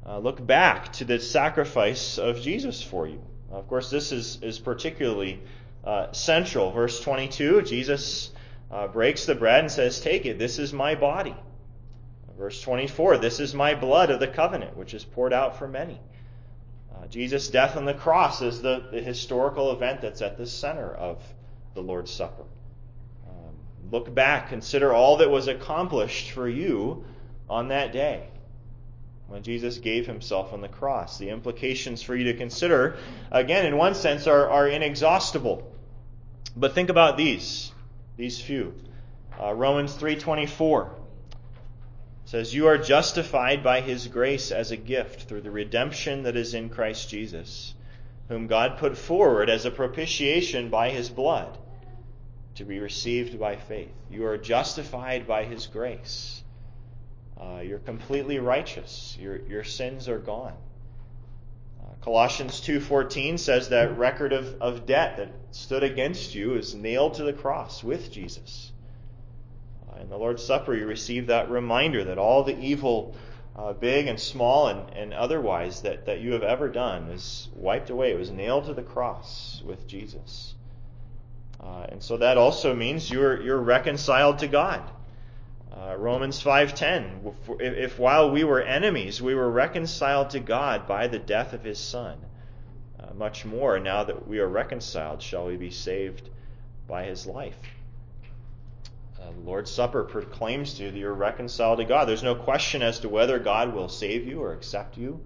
Uh, 0.07 0.19
look 0.19 0.45
back 0.45 0.93
to 0.95 1.05
the 1.05 1.21
sacrifice 1.21 2.19
of 2.19 2.41
Jesus 2.41 2.83
for 2.83 3.07
you. 3.07 3.21
Of 3.51 3.69
course, 3.69 3.91
this 3.91 4.13
is, 4.13 4.39
is 4.43 4.59
particularly 4.59 5.41
uh, 5.85 6.13
central. 6.13 6.71
Verse 6.71 7.01
22, 7.01 7.63
Jesus 7.63 8.31
uh, 8.71 8.87
breaks 8.87 9.27
the 9.27 9.35
bread 9.35 9.61
and 9.61 9.71
says, 9.71 10.01
Take 10.01 10.27
it, 10.27 10.39
this 10.39 10.59
is 10.59 10.73
my 10.73 10.95
body. 10.95 11.35
Verse 12.39 12.61
24, 12.63 13.19
this 13.19 13.41
is 13.41 13.55
my 13.55 13.75
blood 13.75 14.11
of 14.11 14.21
the 14.21 14.27
covenant, 14.29 14.77
which 14.77 14.95
is 14.95 15.05
poured 15.05 15.33
out 15.33 15.59
for 15.59 15.69
many. 15.69 16.01
Uh, 17.01 17.07
Jesus' 17.07 17.49
death 17.49 17.77
on 17.77 17.85
the 17.85 17.95
cross 17.95 18.43
is 18.43 18.63
the, 18.63 18.85
the, 18.91 19.01
historical 19.01 19.73
event 19.73 20.01
that's 20.01 20.23
at 20.23 20.37
the 20.37 20.47
center 20.47 20.93
of 20.93 21.23
the 21.75 21.81
Lord's 21.81 22.11
Supper. 22.11 22.45
Um, 23.29 23.55
look 23.91 24.13
back, 24.15 24.49
consider 24.49 24.93
all 24.93 25.19
that 25.19 25.31
was 25.31 25.49
accomplished 25.49 26.33
for 26.33 26.49
you 26.49 27.05
on 27.49 27.69
that 27.69 27.93
day 27.93 28.29
when 29.29 29.43
Jesus 29.43 29.79
gave 29.79 30.07
himself 30.07 30.53
on 30.53 30.61
the 30.61 30.69
cross. 30.69 31.19
The 31.19 31.31
implications 31.31 32.03
for 32.03 32.17
you 32.17 32.25
to 32.25 32.35
consider, 32.35 32.97
again, 33.31 33.65
in 33.65 33.77
one 33.77 33.95
sense, 33.95 34.27
are, 34.27 34.51
are 34.51 34.69
inexhaustible. 34.69 35.73
But 36.57 36.75
think 36.75 36.91
about 36.91 37.17
these, 37.17 37.71
these 38.17 38.41
few. 38.41 38.75
Uh, 39.41 39.55
Romans 39.55 39.95
3:24 39.95 40.91
says, 42.31 42.55
"You 42.55 42.69
are 42.69 42.79
justified 42.79 43.61
by 43.65 43.81
His 43.81 44.07
grace 44.07 44.53
as 44.53 44.71
a 44.71 44.77
gift 44.77 45.23
through 45.23 45.41
the 45.41 45.51
redemption 45.51 46.23
that 46.23 46.37
is 46.37 46.55
in 46.55 46.69
Christ 46.69 47.11
Jesus, 47.11 47.75
whom 48.29 48.47
God 48.47 48.79
put 48.79 48.97
forward 48.97 49.51
as 49.51 49.65
a 49.65 49.71
propitiation 49.73 50.71
by 50.71 50.91
His 50.91 51.11
blood, 51.11 51.59
to 52.55 52.65
be 52.65 52.79
received 52.79 53.41
by 53.41 53.57
faith. 53.57 53.91
You 54.09 54.27
are 54.27 54.39
justified 54.39 55.27
by 55.27 55.43
His 55.43 55.67
grace." 55.67 56.45
Uh, 57.37 57.63
you're 57.65 57.81
completely 57.81 58.39
righteous. 58.39 59.17
Your, 59.19 59.39
your 59.49 59.65
sins 59.65 60.09
are 60.09 60.21
gone. 60.21 60.55
Uh, 61.83 61.95
Colossians 62.01 62.61
2.14 62.61 63.41
says 63.41 63.71
that 63.71 63.99
record 63.99 64.33
of, 64.33 64.61
of 64.61 64.87
debt 64.87 65.17
that 65.17 65.33
stood 65.51 65.83
against 65.83 66.37
you 66.37 66.55
is 66.55 66.77
nailed 66.77 67.15
to 67.15 67.25
the 67.25 67.33
cross 67.33 67.83
with 67.83 68.13
Jesus. 68.13 68.71
In 70.01 70.09
the 70.09 70.17
Lord's 70.17 70.43
Supper, 70.43 70.75
you 70.75 70.87
receive 70.87 71.27
that 71.27 71.51
reminder 71.51 72.05
that 72.05 72.17
all 72.17 72.43
the 72.43 72.59
evil, 72.59 73.15
uh, 73.55 73.75
big 73.75 74.07
and 74.07 74.19
small 74.19 74.69
and, 74.69 74.89
and 74.97 75.13
otherwise, 75.13 75.83
that, 75.83 76.07
that 76.07 76.21
you 76.21 76.33
have 76.33 76.43
ever 76.43 76.69
done 76.69 77.11
is 77.11 77.49
wiped 77.55 77.91
away. 77.91 78.11
It 78.11 78.19
was 78.19 78.31
nailed 78.31 78.65
to 78.67 78.75
the 78.75 78.83
cross 78.83 79.63
with 79.65 79.87
Jesus. 79.87 80.55
Uh, 81.61 81.87
and 81.91 82.03
so 82.03 82.17
that 82.17 82.39
also 82.39 82.75
means 82.75 83.11
you're, 83.11 83.43
you're 83.43 83.61
reconciled 83.61 84.39
to 84.39 84.49
God. 84.49 84.83
Uh, 85.71 85.95
Romans 85.97 86.43
5:10 86.43 87.35
if, 87.61 87.61
if 87.61 87.99
while 87.99 88.31
we 88.31 88.43
were 88.43 88.61
enemies 88.61 89.23
we 89.23 89.37
were 89.37 89.49
reconciled 89.49 90.31
to 90.31 90.41
God 90.41 90.89
by 90.89 91.07
the 91.07 91.19
death 91.19 91.53
of 91.53 91.63
his 91.63 91.79
son 91.79 92.19
uh, 92.99 93.15
much 93.15 93.45
more 93.45 93.79
now 93.79 94.03
that 94.03 94.27
we 94.27 94.41
are 94.41 94.49
reconciled 94.49 95.23
shall 95.23 95.47
we 95.47 95.57
be 95.57 95.71
saved 95.71 96.29
by 96.89 97.05
his 97.05 97.25
life 97.25 97.57
uh, 99.21 99.33
the 99.33 99.41
Lord's 99.41 99.71
Supper 99.71 100.05
proclaims 100.05 100.75
to 100.75 100.85
you 100.85 100.91
that 100.91 100.99
you're 100.99 101.13
reconciled 101.13 101.79
to 101.79 101.85
God. 101.85 102.09
There's 102.09 102.23
no 102.23 102.35
question 102.35 102.83
as 102.83 103.01
to 103.01 103.09
whether 103.09 103.39
God 103.39 103.75
will 103.75 103.89
save 103.89 104.27
you 104.27 104.41
or 104.41 104.53
accept 104.53 104.97
you. 104.97 105.21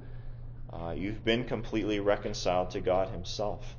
Uh, 0.72 0.94
you've 0.96 1.24
been 1.24 1.44
completely 1.44 2.00
reconciled 2.00 2.70
to 2.70 2.80
God 2.80 3.08
Himself. 3.10 3.76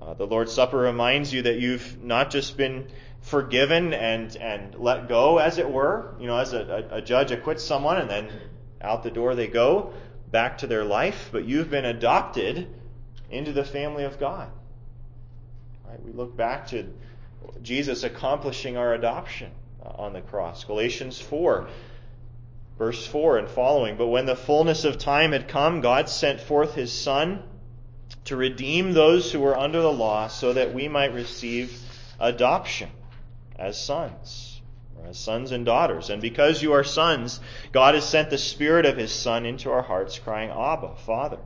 Uh, 0.00 0.14
the 0.14 0.26
Lord's 0.26 0.52
Supper 0.52 0.78
reminds 0.78 1.32
you 1.32 1.42
that 1.42 1.60
you've 1.60 2.02
not 2.02 2.30
just 2.30 2.56
been 2.56 2.88
forgiven 3.20 3.92
and, 3.92 4.34
and 4.36 4.74
let 4.76 5.08
go, 5.08 5.38
as 5.38 5.58
it 5.58 5.70
were. 5.70 6.14
You 6.18 6.26
know, 6.26 6.38
as 6.38 6.52
a, 6.54 6.88
a, 6.90 7.02
judge 7.02 7.30
acquits 7.30 7.62
someone 7.62 7.98
and 7.98 8.10
then 8.10 8.30
out 8.80 9.02
the 9.02 9.10
door 9.10 9.34
they 9.34 9.46
go, 9.46 9.92
back 10.30 10.58
to 10.58 10.66
their 10.66 10.84
life, 10.84 11.28
but 11.30 11.44
you've 11.44 11.70
been 11.70 11.84
adopted 11.84 12.66
into 13.30 13.52
the 13.52 13.64
family 13.64 14.04
of 14.04 14.18
God. 14.18 14.50
Right? 15.86 16.02
We 16.02 16.12
look 16.12 16.36
back 16.36 16.68
to 16.68 16.92
Jesus 17.62 18.02
accomplishing 18.02 18.76
our 18.76 18.94
adoption 18.94 19.50
uh, 19.84 19.88
on 19.88 20.12
the 20.12 20.20
cross. 20.20 20.64
Galatians 20.64 21.20
4, 21.20 21.68
verse 22.78 23.06
4 23.06 23.38
and 23.38 23.48
following. 23.48 23.96
But 23.96 24.08
when 24.08 24.26
the 24.26 24.36
fullness 24.36 24.84
of 24.84 24.98
time 24.98 25.32
had 25.32 25.48
come, 25.48 25.80
God 25.80 26.08
sent 26.08 26.40
forth 26.40 26.74
his 26.74 26.92
Son 26.92 27.42
to 28.24 28.36
redeem 28.36 28.92
those 28.92 29.32
who 29.32 29.40
were 29.40 29.58
under 29.58 29.80
the 29.80 29.92
law 29.92 30.28
so 30.28 30.52
that 30.52 30.74
we 30.74 30.88
might 30.88 31.14
receive 31.14 31.78
adoption 32.20 32.90
as 33.56 33.82
sons, 33.82 34.60
as 35.04 35.18
sons 35.18 35.52
and 35.52 35.64
daughters. 35.64 36.10
And 36.10 36.22
because 36.22 36.62
you 36.62 36.72
are 36.72 36.84
sons, 36.84 37.40
God 37.72 37.94
has 37.94 38.08
sent 38.08 38.30
the 38.30 38.38
Spirit 38.38 38.86
of 38.86 38.96
His 38.96 39.12
Son 39.12 39.46
into 39.46 39.70
our 39.70 39.82
hearts, 39.82 40.18
crying, 40.18 40.50
Abba, 40.50 40.96
Father. 40.96 41.38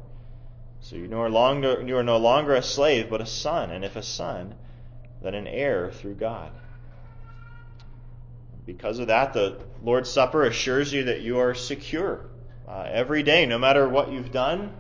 So 0.81 0.97
you, 0.97 1.09
no 1.09 1.27
longer, 1.27 1.83
you 1.85 1.97
are 1.97 2.05
no 2.05 2.19
longer 2.19 2.55
a 2.55 2.63
slave, 2.63 3.11
but 3.11 3.21
a 3.21 3.27
son, 3.27 3.71
and 3.73 3.85
if 3.85 3.97
a 3.97 4.03
son, 4.03 4.55
then 5.27 5.35
an 5.35 5.47
heir 5.47 5.91
through 5.91 6.15
God. 6.15 6.53
Because 8.65 8.99
of 8.99 9.09
that, 9.09 9.33
the 9.33 9.59
Lord's 9.83 10.11
Supper 10.11 10.45
assures 10.45 10.93
you 10.93 11.05
that 11.05 11.21
you 11.21 11.39
are 11.39 11.55
secure 11.55 12.27
uh, 12.69 12.89
every 12.91 13.23
day, 13.23 13.47
no 13.47 13.59
matter 13.59 13.89
what 13.89 14.11
you've 14.11 14.33
done, 14.33 14.73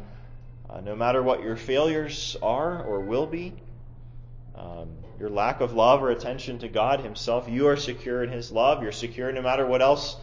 uh, 0.69 0.81
no 0.81 0.97
matter 0.97 1.23
what 1.23 1.43
your 1.43 1.57
failures 1.57 2.37
are 2.43 2.83
or 2.83 3.01
will 3.01 3.27
be. 3.27 3.53
Um, 4.57 4.89
your 5.19 5.31
lack 5.31 5.61
of 5.61 5.73
love 5.73 6.03
or 6.03 6.11
attention 6.11 6.59
to 6.61 6.69
God 6.69 7.01
Himself, 7.01 7.49
you 7.49 7.69
are 7.69 7.77
secure 7.77 8.23
in 8.23 8.31
His 8.31 8.51
love. 8.51 8.83
You're 8.83 8.93
secure 8.93 9.31
no 9.33 9.43
matter 9.43 9.67
what 9.67 9.83
else 9.83 10.17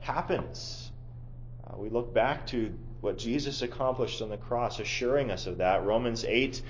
happens. 0.00 0.90
Uh, 1.66 1.76
we 1.76 1.88
look 1.88 2.14
back 2.14 2.46
to 2.48 2.72
what 3.00 3.18
Jesus 3.18 3.62
accomplished 3.62 4.22
on 4.22 4.28
the 4.28 4.36
cross, 4.36 4.80
assuring 4.80 5.30
us 5.30 5.46
of 5.46 5.58
that. 5.58 5.84
Romans 5.84 6.24
8, 6.24 6.62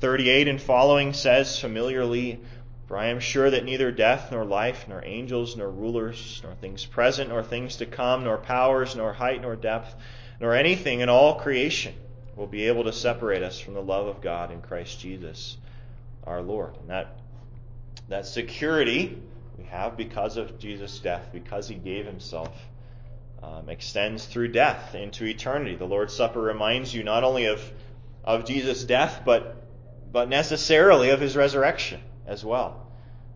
38 0.00 0.48
and 0.48 0.60
following 0.60 1.12
says 1.12 1.58
familiarly, 1.58 2.40
For 2.86 2.96
I 2.96 3.06
am 3.06 3.18
sure 3.18 3.50
that 3.50 3.64
neither 3.64 3.90
death, 3.90 4.30
nor 4.30 4.44
life, 4.44 4.86
nor 4.88 5.04
angels, 5.04 5.56
nor 5.56 5.68
rulers, 5.68 6.40
nor 6.44 6.54
things 6.54 6.86
present, 6.86 7.30
nor 7.30 7.42
things 7.42 7.76
to 7.76 7.86
come, 7.86 8.24
nor 8.24 8.38
powers, 8.38 8.94
nor 8.94 9.12
height, 9.12 9.42
nor 9.42 9.56
depth, 9.56 9.94
nor 10.40 10.54
anything 10.54 11.00
in 11.00 11.08
all 11.08 11.34
creation 11.34 11.94
will 12.36 12.46
be 12.46 12.68
able 12.68 12.84
to 12.84 12.92
separate 12.92 13.42
us 13.42 13.58
from 13.58 13.74
the 13.74 13.82
love 13.82 14.06
of 14.06 14.20
God 14.20 14.52
in 14.52 14.60
Christ 14.60 15.00
Jesus 15.00 15.56
our 16.24 16.42
Lord. 16.42 16.76
And 16.76 16.90
that 16.90 17.18
that 18.08 18.26
security 18.26 19.20
we 19.58 19.64
have 19.64 19.96
because 19.96 20.36
of 20.36 20.58
Jesus' 20.58 20.98
death, 21.00 21.30
because 21.32 21.66
he 21.66 21.74
gave 21.74 22.06
himself, 22.06 22.54
um, 23.42 23.68
extends 23.68 24.26
through 24.26 24.48
death 24.48 24.94
into 24.94 25.24
eternity. 25.24 25.76
The 25.76 25.86
Lord's 25.86 26.14
Supper 26.14 26.40
reminds 26.40 26.94
you 26.94 27.02
not 27.02 27.24
only 27.24 27.46
of, 27.46 27.60
of 28.22 28.44
Jesus' 28.44 28.84
death, 28.84 29.22
but, 29.24 29.56
but 30.12 30.28
necessarily 30.28 31.10
of 31.10 31.20
his 31.20 31.36
resurrection 31.36 32.00
as 32.26 32.44
well. 32.44 32.86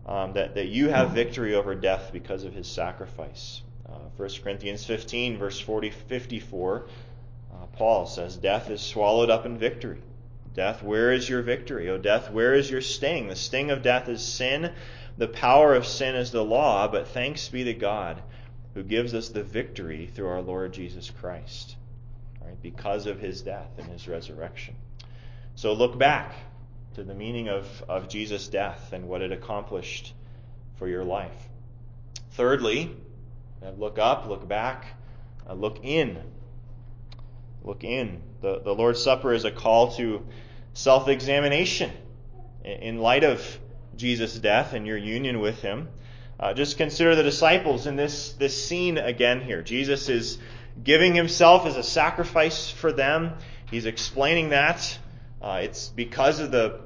Um, 0.05 0.33
that, 0.33 0.55
that 0.55 0.67
you 0.67 0.89
have 0.89 1.11
victory 1.11 1.55
over 1.55 1.75
death 1.75 2.09
because 2.11 2.43
of 2.43 2.53
his 2.53 2.67
sacrifice. 2.67 3.61
Uh, 3.87 3.97
1 4.17 4.29
Corinthians 4.43 4.85
15, 4.85 5.37
verse 5.37 5.59
40, 5.59 5.89
54 5.89 6.87
Uh, 7.53 7.65
Paul 7.73 8.05
says, 8.05 8.37
Death 8.37 8.69
is 8.69 8.81
swallowed 8.81 9.29
up 9.29 9.45
in 9.45 9.57
victory. 9.57 10.01
Death, 10.53 10.83
where 10.83 11.11
is 11.11 11.29
your 11.29 11.41
victory? 11.41 11.89
O 11.89 11.97
death, 11.97 12.31
where 12.31 12.53
is 12.53 12.69
your 12.69 12.81
sting? 12.81 13.27
The 13.27 13.35
sting 13.35 13.71
of 13.71 13.81
death 13.81 14.09
is 14.09 14.21
sin. 14.21 14.73
The 15.17 15.27
power 15.27 15.75
of 15.75 15.85
sin 15.85 16.15
is 16.15 16.31
the 16.31 16.43
law, 16.43 16.87
but 16.87 17.07
thanks 17.09 17.47
be 17.49 17.63
to 17.65 17.73
God 17.73 18.21
who 18.73 18.83
gives 18.83 19.13
us 19.13 19.29
the 19.29 19.43
victory 19.43 20.07
through 20.07 20.27
our 20.27 20.41
Lord 20.41 20.73
Jesus 20.73 21.09
Christ, 21.09 21.75
right? 22.41 22.61
because 22.61 23.05
of 23.05 23.19
his 23.19 23.41
death 23.41 23.69
and 23.77 23.87
his 23.87 24.07
resurrection. 24.07 24.75
So 25.55 25.73
look 25.73 25.97
back 25.97 26.33
to 26.95 27.03
the 27.03 27.13
meaning 27.13 27.47
of, 27.47 27.83
of 27.87 28.09
Jesus' 28.09 28.47
death 28.47 28.93
and 28.93 29.07
what 29.07 29.21
it 29.21 29.31
accomplished 29.31 30.13
for 30.75 30.87
your 30.87 31.03
life. 31.03 31.49
Thirdly, 32.31 32.95
look 33.77 33.99
up, 33.99 34.27
look 34.27 34.47
back, 34.47 34.85
uh, 35.49 35.53
look 35.53 35.79
in. 35.83 36.21
Look 37.63 37.83
in. 37.83 38.21
The, 38.41 38.59
the 38.59 38.73
Lord's 38.73 39.01
Supper 39.01 39.33
is 39.33 39.45
a 39.45 39.51
call 39.51 39.91
to 39.93 40.25
self 40.73 41.07
examination 41.07 41.91
in 42.63 42.99
light 42.99 43.23
of 43.23 43.59
Jesus' 43.95 44.37
death 44.39 44.73
and 44.73 44.87
your 44.87 44.97
union 44.97 45.39
with 45.39 45.61
him. 45.61 45.89
Uh, 46.39 46.53
just 46.53 46.77
consider 46.77 47.15
the 47.15 47.23
disciples 47.23 47.85
in 47.85 47.95
this, 47.95 48.33
this 48.33 48.65
scene 48.65 48.97
again 48.97 49.41
here. 49.41 49.61
Jesus 49.61 50.09
is 50.09 50.39
giving 50.83 51.13
himself 51.13 51.67
as 51.67 51.77
a 51.77 51.83
sacrifice 51.83 52.69
for 52.71 52.91
them. 52.91 53.33
He's 53.69 53.85
explaining 53.85 54.49
that. 54.49 54.97
Uh, 55.41 55.61
it's 55.63 55.89
because 55.89 56.39
of 56.39 56.51
the, 56.51 56.81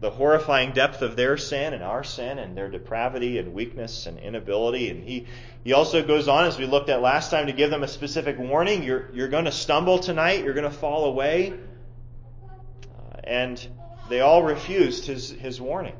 the 0.00 0.10
horrifying 0.10 0.72
depth 0.72 1.02
of 1.02 1.14
their 1.14 1.36
sin 1.36 1.74
and 1.74 1.82
our 1.82 2.02
sin 2.02 2.38
and 2.38 2.56
their 2.56 2.70
depravity 2.70 3.38
and 3.38 3.52
weakness 3.52 4.06
and 4.06 4.18
inability. 4.18 4.88
And 4.88 5.04
he, 5.04 5.26
he 5.62 5.74
also 5.74 6.06
goes 6.06 6.26
on, 6.26 6.46
as 6.46 6.58
we 6.58 6.64
looked 6.64 6.88
at 6.88 7.02
last 7.02 7.30
time, 7.30 7.46
to 7.48 7.52
give 7.52 7.70
them 7.70 7.82
a 7.82 7.88
specific 7.88 8.38
warning. 8.38 8.82
You're, 8.82 9.10
you're 9.12 9.28
going 9.28 9.44
to 9.44 9.52
stumble 9.52 9.98
tonight. 9.98 10.44
You're 10.44 10.54
going 10.54 10.70
to 10.70 10.76
fall 10.76 11.04
away. 11.04 11.52
Uh, 11.52 13.20
and 13.24 13.68
they 14.08 14.20
all 14.20 14.42
refused 14.42 15.04
his, 15.04 15.30
his 15.30 15.60
warning. 15.60 15.96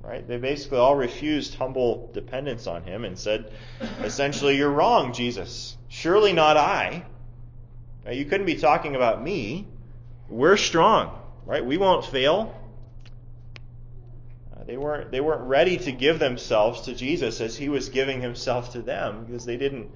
Right? 0.00 0.26
They 0.26 0.38
basically 0.38 0.78
all 0.78 0.96
refused 0.96 1.54
humble 1.54 2.10
dependence 2.12 2.66
on 2.66 2.82
him 2.82 3.04
and 3.04 3.16
said, 3.16 3.52
essentially, 4.00 4.56
you're 4.56 4.72
wrong, 4.72 5.12
Jesus. 5.12 5.76
Surely 5.86 6.32
not 6.32 6.56
I. 6.56 7.04
Now, 8.04 8.10
you 8.10 8.24
couldn't 8.24 8.46
be 8.46 8.56
talking 8.56 8.96
about 8.96 9.22
me. 9.22 9.68
We're 10.32 10.56
strong, 10.56 11.18
right? 11.44 11.62
We 11.62 11.76
won't 11.76 12.06
fail. 12.06 12.58
Uh, 14.56 14.64
they 14.64 14.78
weren't 14.78 15.10
they 15.10 15.20
weren't 15.20 15.42
ready 15.42 15.76
to 15.76 15.92
give 15.92 16.18
themselves 16.18 16.80
to 16.82 16.94
Jesus 16.94 17.42
as 17.42 17.54
he 17.54 17.68
was 17.68 17.90
giving 17.90 18.22
himself 18.22 18.72
to 18.72 18.80
them 18.80 19.26
because 19.26 19.44
they 19.44 19.58
didn't 19.58 19.90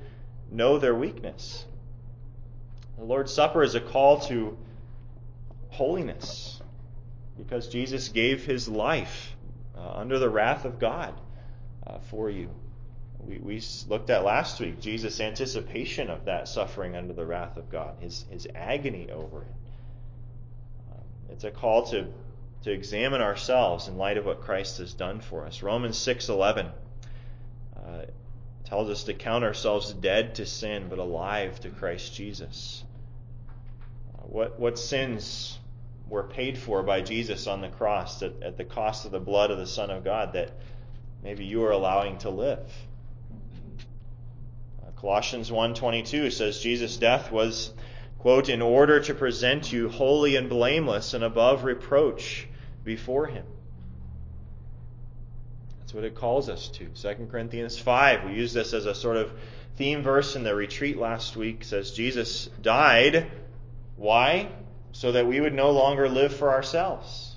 know 0.53 0.79
their 0.79 0.95
weakness. 0.95 1.65
The 2.99 3.05
Lord's 3.05 3.33
Supper 3.33 3.63
is 3.63 3.75
a 3.75 3.81
call 3.81 4.21
to 4.29 4.59
holiness 5.71 6.61
because 7.39 7.69
Jesus 7.69 8.09
gave 8.11 8.45
his 8.45 8.69
life 8.69 9.35
uh, 9.75 9.91
under 9.95 10.19
the 10.19 10.29
wrath 10.29 10.67
of 10.67 10.79
God 10.79 11.15
uh, 11.87 11.99
for 12.11 12.29
you. 12.29 12.51
We, 13.21 13.39
we 13.39 13.63
looked 13.89 14.11
at 14.11 14.23
last 14.23 14.61
week 14.61 14.81
Jesus' 14.81 15.19
anticipation 15.19 16.11
of 16.11 16.27
that 16.27 16.47
suffering 16.47 16.95
under 16.95 17.15
the 17.15 17.25
wrath 17.25 17.57
of 17.57 17.71
God, 17.71 17.97
his, 18.01 18.27
his 18.31 18.47
agony 18.55 19.11
over 19.11 19.41
it. 19.41 19.66
It's 21.31 21.45
a 21.45 21.51
call 21.51 21.87
to, 21.89 22.07
to 22.63 22.71
examine 22.73 23.21
ourselves 23.21 23.89
in 23.89 23.97
light 23.97 24.17
of 24.17 24.27
what 24.27 24.43
Christ 24.43 24.79
has 24.79 24.95
done 24.95 25.21
for 25.21 25.47
us. 25.47 25.63
Romans 25.63 25.97
6:11 25.99 26.71
uh, 27.77 28.03
tells 28.65 28.91
us 28.91 29.05
to 29.05 29.15
count 29.15 29.45
ourselves 29.45 29.93
dead 29.93 30.37
to 30.37 30.47
sin 30.47 30.87
but 30.89 30.99
alive 30.99 31.61
to 31.61 31.71
Christ 31.71 32.15
Jesus. 32.15 32.85
Uh, 34.15 34.23
what, 34.23 34.59
what 34.59 34.79
sins 34.79 35.59
were 36.09 36.23
paid 36.23 36.57
for 36.57 36.83
by 36.83 37.01
Jesus 37.01 37.47
on 37.47 37.61
the 37.61 37.69
cross 37.69 38.23
at, 38.23 38.43
at 38.43 38.57
the 38.57 38.65
cost 38.65 39.05
of 39.05 39.11
the 39.11 39.21
blood 39.21 39.51
of 39.51 39.59
the 39.59 39.67
Son 39.67 39.91
of 39.91 40.05
God 40.05 40.33
that 40.35 40.53
maybe 41.23 41.45
you 41.45 41.65
are 41.65 41.73
allowing 41.73 42.19
to 42.19 42.31
live. 42.31 42.73
Uh, 44.83 44.91
Colossians 45.01 45.51
1:22 45.51 46.33
says 46.33 46.61
Jesus' 46.61 46.97
death 46.97 47.33
was 47.33 47.73
quote 48.27 48.49
in 48.49 48.61
order 48.61 48.99
to 48.99 49.15
present 49.15 49.73
you 49.73 49.89
holy 49.89 50.35
and 50.35 50.49
blameless 50.49 51.15
and 51.15 51.23
above 51.23 51.63
reproach 51.63 52.49
before 52.83 53.27
him. 53.27 53.47
That's 55.79 55.95
what 55.95 56.03
it 56.03 56.17
calls 56.17 56.49
us 56.49 56.69
to. 56.71 56.87
2 56.87 57.29
Corinthians 57.31 57.79
5, 57.79 58.25
we 58.25 58.35
use 58.35 58.53
this 58.53 58.73
as 58.73 58.85
a 58.85 58.97
sort 58.97 59.17
of 59.17 59.31
theme 59.77 60.03
verse 60.03 60.35
in 60.35 60.43
the 60.43 60.55
retreat 60.55 60.99
last 60.99 61.37
week, 61.37 61.63
says 61.63 61.93
Jesus 61.93 62.51
died. 62.61 63.31
Why? 63.95 64.51
so 64.97 65.13
that 65.13 65.27
we 65.27 65.39
would 65.43 65.53
no 65.53 65.73
longer 65.73 66.09
live 66.09 66.35
for 66.35 66.51
ourselves. 66.51 67.37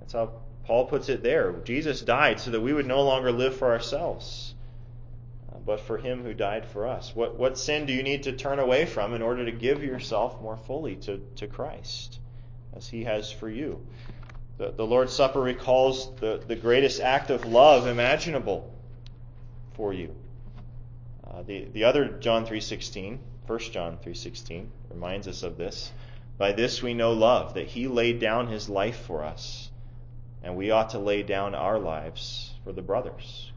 That's 0.00 0.12
how 0.12 0.32
Paul 0.64 0.86
puts 0.86 1.08
it 1.08 1.22
there. 1.22 1.52
Jesus 1.62 2.00
died 2.00 2.40
so 2.40 2.50
that 2.50 2.60
we 2.60 2.72
would 2.72 2.86
no 2.86 3.02
longer 3.02 3.30
live 3.30 3.56
for 3.56 3.70
ourselves, 3.70 4.47
but 5.68 5.80
for 5.80 5.98
him 5.98 6.22
who 6.22 6.32
died 6.32 6.64
for 6.64 6.86
us. 6.86 7.14
What, 7.14 7.38
what 7.38 7.58
sin 7.58 7.84
do 7.84 7.92
you 7.92 8.02
need 8.02 8.22
to 8.22 8.32
turn 8.32 8.58
away 8.58 8.86
from 8.86 9.12
in 9.12 9.20
order 9.20 9.44
to 9.44 9.52
give 9.52 9.84
yourself 9.84 10.40
more 10.40 10.56
fully 10.56 10.96
to, 10.96 11.18
to 11.36 11.46
Christ, 11.46 12.18
as 12.74 12.88
he 12.88 13.04
has 13.04 13.30
for 13.30 13.50
you? 13.50 13.86
The, 14.56 14.70
the 14.70 14.86
Lord's 14.86 15.12
Supper 15.12 15.42
recalls 15.42 16.16
the, 16.16 16.42
the 16.48 16.56
greatest 16.56 17.02
act 17.02 17.28
of 17.28 17.44
love 17.44 17.86
imaginable 17.86 18.72
for 19.74 19.92
you. 19.92 20.16
Uh, 21.22 21.42
the, 21.42 21.66
the 21.66 21.84
other 21.84 22.08
John 22.18 22.46
3.16, 22.46 23.18
1 23.46 23.58
John 23.58 23.98
3.16, 23.98 24.68
reminds 24.90 25.28
us 25.28 25.42
of 25.42 25.58
this. 25.58 25.92
By 26.38 26.52
this 26.52 26.82
we 26.82 26.94
know 26.94 27.12
love, 27.12 27.52
that 27.54 27.66
he 27.66 27.88
laid 27.88 28.20
down 28.20 28.46
his 28.46 28.70
life 28.70 29.00
for 29.00 29.22
us, 29.22 29.70
and 30.42 30.56
we 30.56 30.70
ought 30.70 30.90
to 30.90 30.98
lay 30.98 31.22
down 31.22 31.54
our 31.54 31.78
lives 31.78 32.54
for 32.64 32.72
the 32.72 32.80
brothers. 32.80 33.52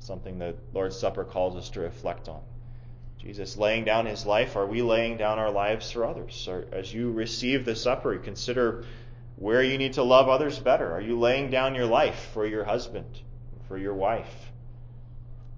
Something 0.00 0.38
that 0.40 0.56
Lord's 0.74 0.98
Supper 0.98 1.24
calls 1.24 1.56
us 1.56 1.70
to 1.70 1.80
reflect 1.80 2.28
on. 2.28 2.40
Jesus 3.18 3.56
laying 3.56 3.84
down 3.84 4.06
his 4.06 4.26
life, 4.26 4.56
are 4.56 4.66
we 4.66 4.82
laying 4.82 5.16
down 5.16 5.38
our 5.38 5.50
lives 5.50 5.90
for 5.92 6.04
others? 6.04 6.48
Or 6.48 6.66
as 6.72 6.92
you 6.92 7.12
receive 7.12 7.64
the 7.64 7.76
supper, 7.76 8.16
consider 8.18 8.84
where 9.36 9.62
you 9.62 9.76
need 9.76 9.92
to 9.94 10.02
love 10.02 10.28
others 10.28 10.58
better. 10.58 10.90
Are 10.92 11.02
you 11.02 11.18
laying 11.18 11.50
down 11.50 11.74
your 11.74 11.86
life 11.86 12.30
for 12.32 12.46
your 12.46 12.64
husband, 12.64 13.20
for 13.68 13.76
your 13.76 13.94
wife, 13.94 14.52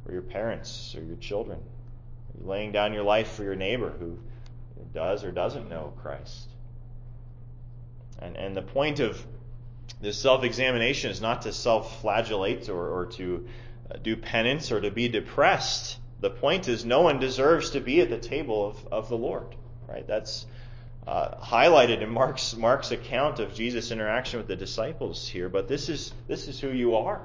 for 0.04 0.12
your 0.12 0.22
parents, 0.22 0.94
or 0.96 1.04
your 1.04 1.16
children? 1.16 1.60
Are 1.60 2.40
you 2.40 2.48
laying 2.48 2.72
down 2.72 2.92
your 2.92 3.04
life 3.04 3.32
for 3.32 3.44
your 3.44 3.54
neighbor 3.54 3.90
who 3.90 4.18
does 4.92 5.24
or 5.24 5.32
doesn't 5.32 5.68
know 5.68 5.92
Christ. 6.02 6.48
And, 8.18 8.36
and 8.36 8.56
the 8.56 8.62
point 8.62 9.00
of 9.00 9.24
this 10.00 10.18
self 10.18 10.44
examination 10.44 11.10
is 11.10 11.20
not 11.20 11.42
to 11.42 11.52
self 11.52 12.00
flagellate 12.00 12.68
or, 12.68 12.88
or 12.88 13.06
to 13.12 13.46
do 14.02 14.16
penance 14.16 14.72
or 14.72 14.80
to 14.80 14.90
be 14.90 15.08
depressed. 15.08 15.98
The 16.20 16.30
point 16.30 16.68
is, 16.68 16.84
no 16.84 17.00
one 17.00 17.18
deserves 17.18 17.70
to 17.70 17.80
be 17.80 18.00
at 18.00 18.10
the 18.10 18.18
table 18.18 18.66
of, 18.66 18.86
of 18.92 19.08
the 19.08 19.18
Lord. 19.18 19.54
Right? 19.88 20.06
That's 20.06 20.46
uh, 21.06 21.36
highlighted 21.36 22.00
in 22.00 22.10
Mark's, 22.10 22.56
Mark's 22.56 22.92
account 22.92 23.40
of 23.40 23.54
Jesus' 23.54 23.90
interaction 23.90 24.38
with 24.38 24.46
the 24.46 24.56
disciples 24.56 25.26
here. 25.26 25.48
But 25.48 25.68
this 25.68 25.88
is, 25.88 26.12
this 26.28 26.48
is 26.48 26.60
who 26.60 26.68
you 26.68 26.96
are. 26.96 27.20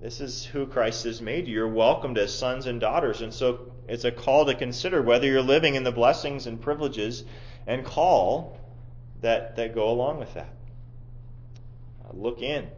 This 0.00 0.20
is 0.20 0.44
who 0.44 0.66
Christ 0.66 1.04
has 1.04 1.20
made 1.20 1.46
you. 1.46 1.54
You're 1.54 1.68
welcomed 1.68 2.18
as 2.18 2.36
sons 2.36 2.66
and 2.66 2.80
daughters. 2.80 3.20
And 3.20 3.32
so 3.32 3.72
it's 3.86 4.04
a 4.04 4.10
call 4.10 4.46
to 4.46 4.54
consider 4.54 5.00
whether 5.00 5.26
you're 5.26 5.42
living 5.42 5.76
in 5.76 5.84
the 5.84 5.92
blessings 5.92 6.46
and 6.46 6.60
privileges 6.60 7.24
and 7.66 7.84
call 7.84 8.58
that, 9.20 9.56
that 9.56 9.74
go 9.74 9.90
along 9.90 10.18
with 10.18 10.34
that. 10.34 10.48
Uh, 12.04 12.08
look 12.14 12.42
in. 12.42 12.68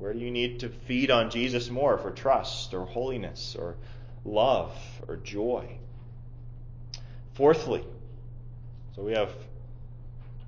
Where 0.00 0.14
do 0.14 0.18
you 0.18 0.30
need 0.30 0.60
to 0.60 0.70
feed 0.70 1.10
on 1.10 1.28
Jesus 1.28 1.68
more 1.68 1.98
for 1.98 2.10
trust 2.10 2.72
or 2.72 2.86
holiness 2.86 3.54
or 3.58 3.76
love 4.24 4.74
or 5.06 5.16
joy? 5.16 5.76
Fourthly, 7.34 7.84
so 8.96 9.02
we 9.02 9.12
have, 9.12 9.30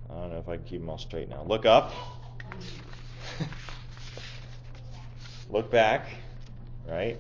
I 0.09 0.15
don't 0.15 0.31
know 0.31 0.38
if 0.38 0.49
I 0.49 0.57
can 0.57 0.65
keep 0.65 0.81
them 0.81 0.88
all 0.88 0.97
straight 0.97 1.29
now. 1.29 1.43
Look 1.43 1.67
up. 1.67 1.93
look 5.51 5.71
back, 5.71 6.09
right? 6.88 7.19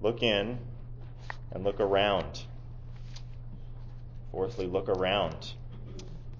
Look 0.00 0.22
in 0.22 0.58
and 1.52 1.64
look 1.64 1.80
around. 1.80 2.44
Fourthly, 4.32 4.66
look 4.66 4.88
around. 4.88 5.52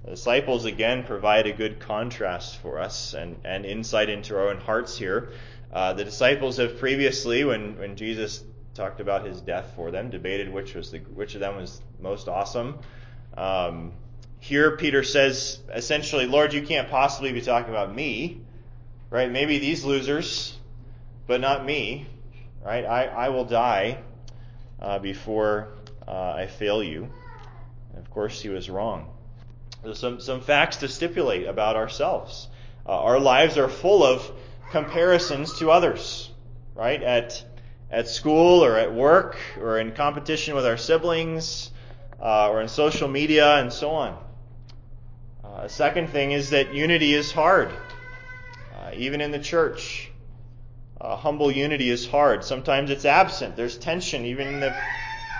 The 0.08 0.14
disciples 0.14 0.64
again 0.64 1.04
provide 1.04 1.46
a 1.46 1.52
good 1.52 1.80
contrast 1.80 2.56
for 2.62 2.78
us 2.78 3.12
and, 3.12 3.36
and 3.44 3.66
insight 3.66 4.08
into 4.08 4.38
our 4.38 4.48
own 4.48 4.56
hearts 4.56 4.96
here. 4.96 5.32
Uh, 5.70 5.92
the 5.92 6.02
disciples 6.02 6.56
have 6.56 6.78
previously, 6.78 7.44
when, 7.44 7.76
when 7.78 7.94
Jesus 7.94 8.42
talked 8.72 9.00
about 9.00 9.26
his 9.26 9.42
death 9.42 9.70
for 9.76 9.90
them, 9.90 10.08
debated 10.08 10.50
which 10.50 10.74
was 10.74 10.90
the, 10.92 11.00
which 11.00 11.34
of 11.34 11.40
them 11.40 11.56
was 11.56 11.82
most 12.00 12.26
awesome. 12.26 12.78
Um, 13.36 13.92
here, 14.40 14.78
Peter 14.78 15.02
says 15.02 15.60
essentially, 15.74 16.24
Lord, 16.24 16.54
you 16.54 16.62
can't 16.62 16.88
possibly 16.88 17.30
be 17.32 17.42
talking 17.42 17.68
about 17.68 17.94
me, 17.94 18.40
right? 19.10 19.30
Maybe 19.30 19.58
these 19.58 19.84
losers, 19.84 20.56
but 21.26 21.42
not 21.42 21.66
me, 21.66 22.06
right? 22.64 22.86
I, 22.86 23.04
I 23.08 23.28
will 23.28 23.44
die 23.44 23.98
uh, 24.80 25.00
before 25.00 25.68
uh, 26.06 26.32
I 26.34 26.46
fail 26.46 26.82
you. 26.82 27.10
And 27.90 27.98
of 27.98 28.08
course, 28.10 28.40
he 28.40 28.48
was 28.48 28.70
wrong. 28.70 29.12
Some, 29.92 30.20
some 30.20 30.40
facts 30.40 30.78
to 30.78 30.88
stipulate 30.88 31.46
about 31.46 31.76
ourselves. 31.76 32.48
Uh, 32.86 33.00
our 33.00 33.20
lives 33.20 33.58
are 33.58 33.68
full 33.68 34.02
of 34.02 34.30
comparisons 34.70 35.58
to 35.58 35.70
others, 35.70 36.30
right? 36.74 37.02
At, 37.02 37.44
at 37.90 38.08
school 38.08 38.64
or 38.64 38.76
at 38.76 38.92
work 38.92 39.38
or 39.60 39.78
in 39.78 39.92
competition 39.92 40.54
with 40.54 40.66
our 40.66 40.76
siblings 40.76 41.70
uh, 42.20 42.50
or 42.50 42.60
in 42.60 42.68
social 42.68 43.08
media 43.08 43.56
and 43.56 43.72
so 43.72 43.90
on. 43.90 44.18
Uh, 45.44 45.62
a 45.62 45.68
second 45.68 46.08
thing 46.08 46.32
is 46.32 46.50
that 46.50 46.74
unity 46.74 47.14
is 47.14 47.32
hard, 47.32 47.70
uh, 48.74 48.90
even 48.94 49.20
in 49.20 49.30
the 49.30 49.38
church. 49.38 50.10
Uh, 51.00 51.14
humble 51.14 51.50
unity 51.50 51.88
is 51.88 52.06
hard. 52.06 52.44
Sometimes 52.44 52.90
it's 52.90 53.04
absent. 53.04 53.54
There's 53.54 53.78
tension 53.78 54.24
even 54.24 54.48
in 54.48 54.60
the 54.60 54.76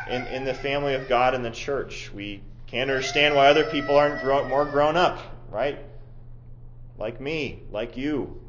in, 0.09 0.27
in 0.29 0.45
the 0.45 0.55
family 0.55 0.95
of 0.95 1.09
God 1.09 1.35
and 1.35 1.45
the 1.45 1.51
church. 1.51 2.11
We 2.15 2.41
can't 2.69 2.91
understand 2.91 3.35
why 3.35 3.49
other 3.49 3.65
people 3.65 3.97
aren't 3.97 4.23
grow, 4.23 4.47
more 4.47 4.65
grown 4.65 4.97
up, 4.97 5.19
right? 5.51 5.79
Like 6.99 7.21
me, 7.21 7.63
like 7.71 7.97
you. 7.97 8.41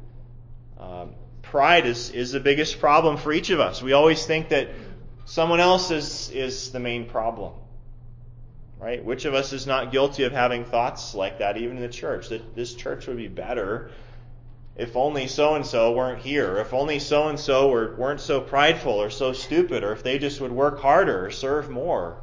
Um, 0.78 1.14
pride 1.42 1.86
is, 1.86 2.10
is 2.10 2.32
the 2.32 2.40
biggest 2.40 2.80
problem 2.80 3.16
for 3.16 3.32
each 3.32 3.50
of 3.50 3.60
us. 3.60 3.82
We 3.82 3.92
always 3.92 4.24
think 4.24 4.50
that 4.50 4.68
someone 5.24 5.60
else 5.60 5.90
is, 5.90 6.30
is 6.30 6.70
the 6.70 6.80
main 6.80 7.06
problem. 7.06 7.54
Right? 8.78 9.04
Which 9.04 9.26
of 9.26 9.34
us 9.34 9.52
is 9.52 9.66
not 9.66 9.92
guilty 9.92 10.24
of 10.24 10.32
having 10.32 10.64
thoughts 10.64 11.14
like 11.14 11.40
that, 11.40 11.58
even 11.58 11.76
in 11.76 11.82
the 11.82 11.88
church? 11.88 12.30
That 12.30 12.54
this 12.54 12.74
church 12.74 13.06
would 13.06 13.18
be 13.18 13.28
better 13.28 13.90
if 14.76 14.96
only 14.96 15.26
so 15.26 15.54
and 15.54 15.66
so 15.66 15.92
weren't 15.92 16.22
here, 16.22 16.56
if 16.56 16.72
only 16.72 16.98
so 16.98 17.28
and 17.28 17.38
so 17.38 17.68
weren't 17.68 18.20
so 18.20 18.40
prideful 18.40 18.94
or 18.94 19.10
so 19.10 19.34
stupid, 19.34 19.84
or 19.84 19.92
if 19.92 20.02
they 20.02 20.18
just 20.18 20.40
would 20.40 20.52
work 20.52 20.80
harder 20.80 21.26
or 21.26 21.30
serve 21.30 21.68
more. 21.68 22.19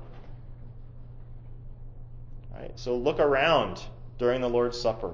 Right? 2.58 2.72
So 2.80 2.98
look 2.98 3.20
around 3.20 3.82
during 4.18 4.42
the 4.42 4.50
Lord's 4.50 4.80
Supper. 4.80 5.14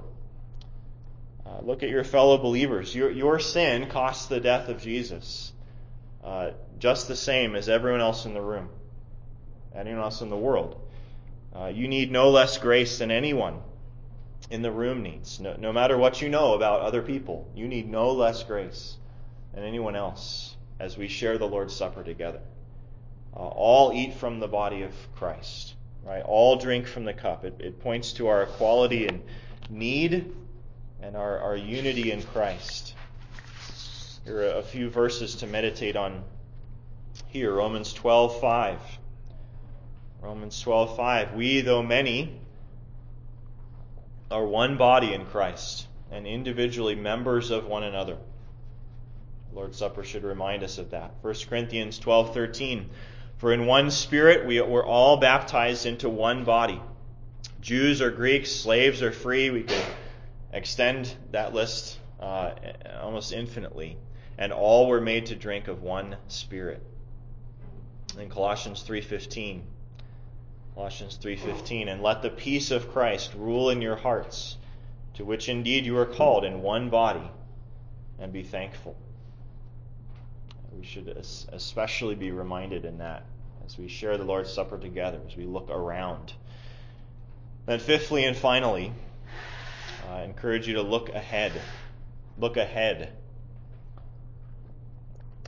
Uh, 1.44 1.60
look 1.60 1.82
at 1.82 1.90
your 1.90 2.04
fellow 2.04 2.38
believers. 2.38 2.94
Your, 2.94 3.10
your 3.10 3.38
sin 3.38 3.88
costs 3.90 4.26
the 4.26 4.40
death 4.40 4.68
of 4.68 4.80
Jesus, 4.80 5.52
uh, 6.24 6.52
just 6.78 7.06
the 7.06 7.16
same 7.16 7.54
as 7.54 7.68
everyone 7.68 8.00
else 8.00 8.24
in 8.24 8.32
the 8.32 8.40
room, 8.40 8.70
anyone 9.74 10.00
else 10.00 10.22
in 10.22 10.30
the 10.30 10.36
world. 10.36 10.80
Uh, 11.54 11.66
you 11.66 11.86
need 11.86 12.10
no 12.10 12.30
less 12.30 12.58
grace 12.58 12.98
than 12.98 13.10
anyone 13.10 13.60
in 14.50 14.62
the 14.62 14.70
room 14.70 15.02
needs. 15.02 15.38
No, 15.38 15.54
no 15.58 15.72
matter 15.72 15.96
what 15.96 16.22
you 16.22 16.28
know 16.28 16.54
about 16.54 16.80
other 16.80 17.02
people, 17.02 17.50
you 17.54 17.68
need 17.68 17.88
no 17.88 18.12
less 18.12 18.42
grace 18.42 18.96
than 19.54 19.64
anyone 19.64 19.96
else 19.96 20.56
as 20.80 20.96
we 20.96 21.08
share 21.08 21.38
the 21.38 21.46
Lord's 21.46 21.74
Supper 21.74 22.02
together. 22.02 22.40
Uh, 23.34 23.38
all 23.38 23.92
eat 23.92 24.14
from 24.14 24.40
the 24.40 24.48
body 24.48 24.82
of 24.82 24.92
Christ, 25.14 25.63
right? 26.04 26.22
All 26.22 26.56
drink 26.56 26.86
from 26.86 27.04
the 27.04 27.14
cup. 27.14 27.44
It, 27.44 27.56
it 27.60 27.80
points 27.80 28.12
to 28.14 28.28
our 28.28 28.42
equality 28.42 29.06
and 29.06 29.22
need 29.70 30.32
and 31.00 31.16
our, 31.16 31.38
our 31.38 31.56
unity 31.56 32.12
in 32.12 32.22
Christ. 32.22 32.94
Here 34.24 34.38
are 34.38 34.58
a 34.58 34.62
few 34.62 34.88
verses 34.88 35.36
to 35.36 35.46
meditate 35.46 35.96
on 35.96 36.24
here. 37.28 37.52
Romans 37.52 37.92
12:5. 37.94 38.78
Romans 40.22 40.62
12:5. 40.64 41.34
We, 41.34 41.60
though 41.60 41.82
many, 41.82 42.40
are 44.30 44.46
one 44.46 44.76
body 44.76 45.12
in 45.12 45.26
Christ 45.26 45.86
and 46.10 46.26
individually 46.26 46.94
members 46.94 47.50
of 47.50 47.66
one 47.66 47.82
another. 47.82 48.16
The 49.50 49.56
Lord's 49.56 49.78
Supper 49.78 50.04
should 50.04 50.24
remind 50.24 50.62
us 50.62 50.78
of 50.78 50.90
that. 50.90 51.14
1 51.22 51.34
Corinthians 51.48 52.00
12:13 52.00 52.86
For 53.38 53.52
in 53.52 53.66
one 53.66 53.90
spirit 53.90 54.46
we 54.46 54.60
were 54.60 54.84
all 54.84 55.16
baptized 55.16 55.86
into 55.86 56.08
one 56.08 56.44
body. 56.44 56.80
Jews 57.60 58.00
or 58.00 58.10
Greeks, 58.10 58.50
slaves 58.50 59.02
or 59.02 59.10
free, 59.10 59.50
we 59.50 59.62
could 59.62 59.82
extend 60.52 61.14
that 61.32 61.54
list 61.54 61.98
uh, 62.20 62.52
almost 63.00 63.32
infinitely. 63.32 63.96
And 64.38 64.52
all 64.52 64.88
were 64.88 65.00
made 65.00 65.26
to 65.26 65.34
drink 65.34 65.68
of 65.68 65.82
one 65.82 66.16
spirit. 66.28 66.82
In 68.18 68.28
Colossians 68.28 68.84
3:15 68.86 69.62
Colossians 70.74 71.18
3:15 71.22 71.88
and 71.88 72.02
let 72.02 72.22
the 72.22 72.30
peace 72.30 72.70
of 72.70 72.92
Christ 72.92 73.32
rule 73.34 73.70
in 73.70 73.80
your 73.80 73.96
hearts 73.96 74.56
to 75.14 75.24
which 75.24 75.48
indeed 75.48 75.86
you 75.86 75.96
are 75.96 76.06
called 76.06 76.44
in 76.44 76.62
one 76.62 76.90
body 76.90 77.30
and 78.18 78.32
be 78.32 78.42
thankful. 78.42 78.96
We 80.78 80.84
should 80.84 81.08
especially 81.52 82.14
be 82.14 82.30
reminded 82.30 82.84
in 82.84 82.98
that 82.98 83.24
as 83.64 83.78
we 83.78 83.88
share 83.88 84.18
the 84.18 84.24
Lord's 84.24 84.52
Supper 84.52 84.78
together, 84.78 85.20
as 85.26 85.36
we 85.36 85.44
look 85.44 85.70
around. 85.70 86.32
Then, 87.66 87.78
fifthly 87.78 88.24
and 88.24 88.36
finally, 88.36 88.92
I 90.10 90.22
encourage 90.22 90.68
you 90.68 90.74
to 90.74 90.82
look 90.82 91.08
ahead. 91.08 91.52
Look 92.38 92.56
ahead. 92.56 93.12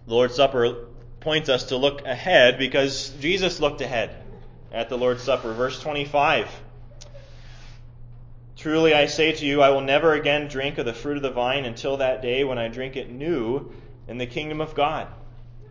The 0.07 0.15
Lord's 0.15 0.37
Supper 0.37 0.87
points 1.21 1.49
us 1.49 1.65
to 1.65 1.77
look 1.77 2.07
ahead 2.07 2.59
because 2.59 3.11
Jesus 3.21 3.61
looked 3.61 3.81
ahead 3.81 4.15
at 4.73 4.89
the 4.89 4.97
Lord's 4.97 5.23
Supper. 5.23 5.53
Verse 5.53 5.81
25. 5.81 6.49
Truly 8.57 8.95
I 8.95 9.07
say 9.07 9.33
to 9.33 9.45
you, 9.45 9.61
I 9.61 9.71
will 9.71 9.83
never 9.83 10.15
again 10.15 10.49
drink 10.49 10.79
of 10.79 10.87
the 10.87 10.95
fruit 10.95 11.19
of 11.19 11.23
the 11.23 11.31
vine 11.31 11.65
until 11.65 11.99
that 11.99 12.23
day 12.23 12.45
when 12.45 12.59
I 12.59 12.69
drink 12.69 12.97
it 12.97 13.11
new 13.11 13.73
in 14.09 14.19
the 14.19 14.27
kingdom 14.27 14.61
of 14.61 14.75
God. 14.75 15.09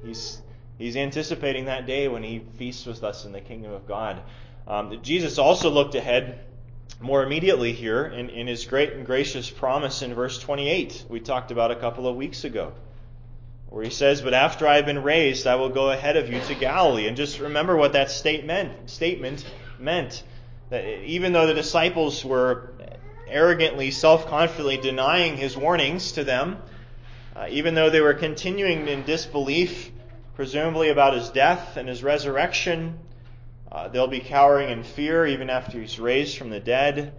He's, 0.03 0.41
he's 0.77 0.95
anticipating 0.95 1.65
that 1.65 1.85
day 1.85 2.07
when 2.07 2.23
he 2.23 2.39
feasts 2.57 2.85
with 2.85 3.03
us 3.03 3.25
in 3.25 3.31
the 3.31 3.41
kingdom 3.41 3.71
of 3.71 3.87
God. 3.87 4.21
Um, 4.67 4.99
Jesus 5.01 5.37
also 5.37 5.69
looked 5.69 5.95
ahead 5.95 6.39
more 6.99 7.23
immediately 7.23 7.73
here 7.73 8.05
in, 8.05 8.29
in 8.29 8.47
his 8.47 8.65
great 8.65 8.93
and 8.93 9.05
gracious 9.05 9.49
promise 9.49 10.01
in 10.01 10.13
verse 10.13 10.39
28, 10.39 11.05
we 11.09 11.19
talked 11.19 11.51
about 11.51 11.71
a 11.71 11.75
couple 11.75 12.07
of 12.07 12.15
weeks 12.15 12.43
ago, 12.43 12.73
where 13.69 13.83
he 13.83 13.89
says, 13.89 14.21
But 14.21 14.33
after 14.33 14.67
I 14.67 14.77
have 14.77 14.85
been 14.85 15.03
raised, 15.03 15.45
I 15.47 15.55
will 15.55 15.69
go 15.69 15.91
ahead 15.91 16.17
of 16.17 16.31
you 16.31 16.39
to 16.41 16.55
Galilee. 16.55 17.07
And 17.07 17.17
just 17.17 17.39
remember 17.39 17.75
what 17.75 17.93
that 17.93 18.11
statement, 18.11 18.89
statement 18.89 19.45
meant. 19.79 20.23
That 20.69 20.85
even 21.03 21.33
though 21.33 21.47
the 21.47 21.53
disciples 21.53 22.23
were 22.23 22.73
arrogantly, 23.27 23.91
self 23.91 24.27
confidently 24.27 24.77
denying 24.77 25.37
his 25.37 25.57
warnings 25.57 26.13
to 26.13 26.23
them, 26.23 26.57
uh, 27.35 27.47
even 27.49 27.75
though 27.75 27.89
they 27.89 28.01
were 28.01 28.13
continuing 28.13 28.87
in 28.87 29.03
disbelief, 29.03 29.91
presumably 30.35 30.89
about 30.89 31.13
his 31.13 31.29
death 31.29 31.77
and 31.77 31.89
his 31.89 32.03
resurrection, 32.03 32.97
uh, 33.71 33.89
they'll 33.89 34.07
be 34.07 34.19
cowering 34.19 34.69
in 34.69 34.83
fear 34.83 35.25
even 35.25 35.49
after 35.49 35.79
he's 35.79 35.99
raised 35.99 36.37
from 36.37 36.49
the 36.49 36.59
dead, 36.59 37.13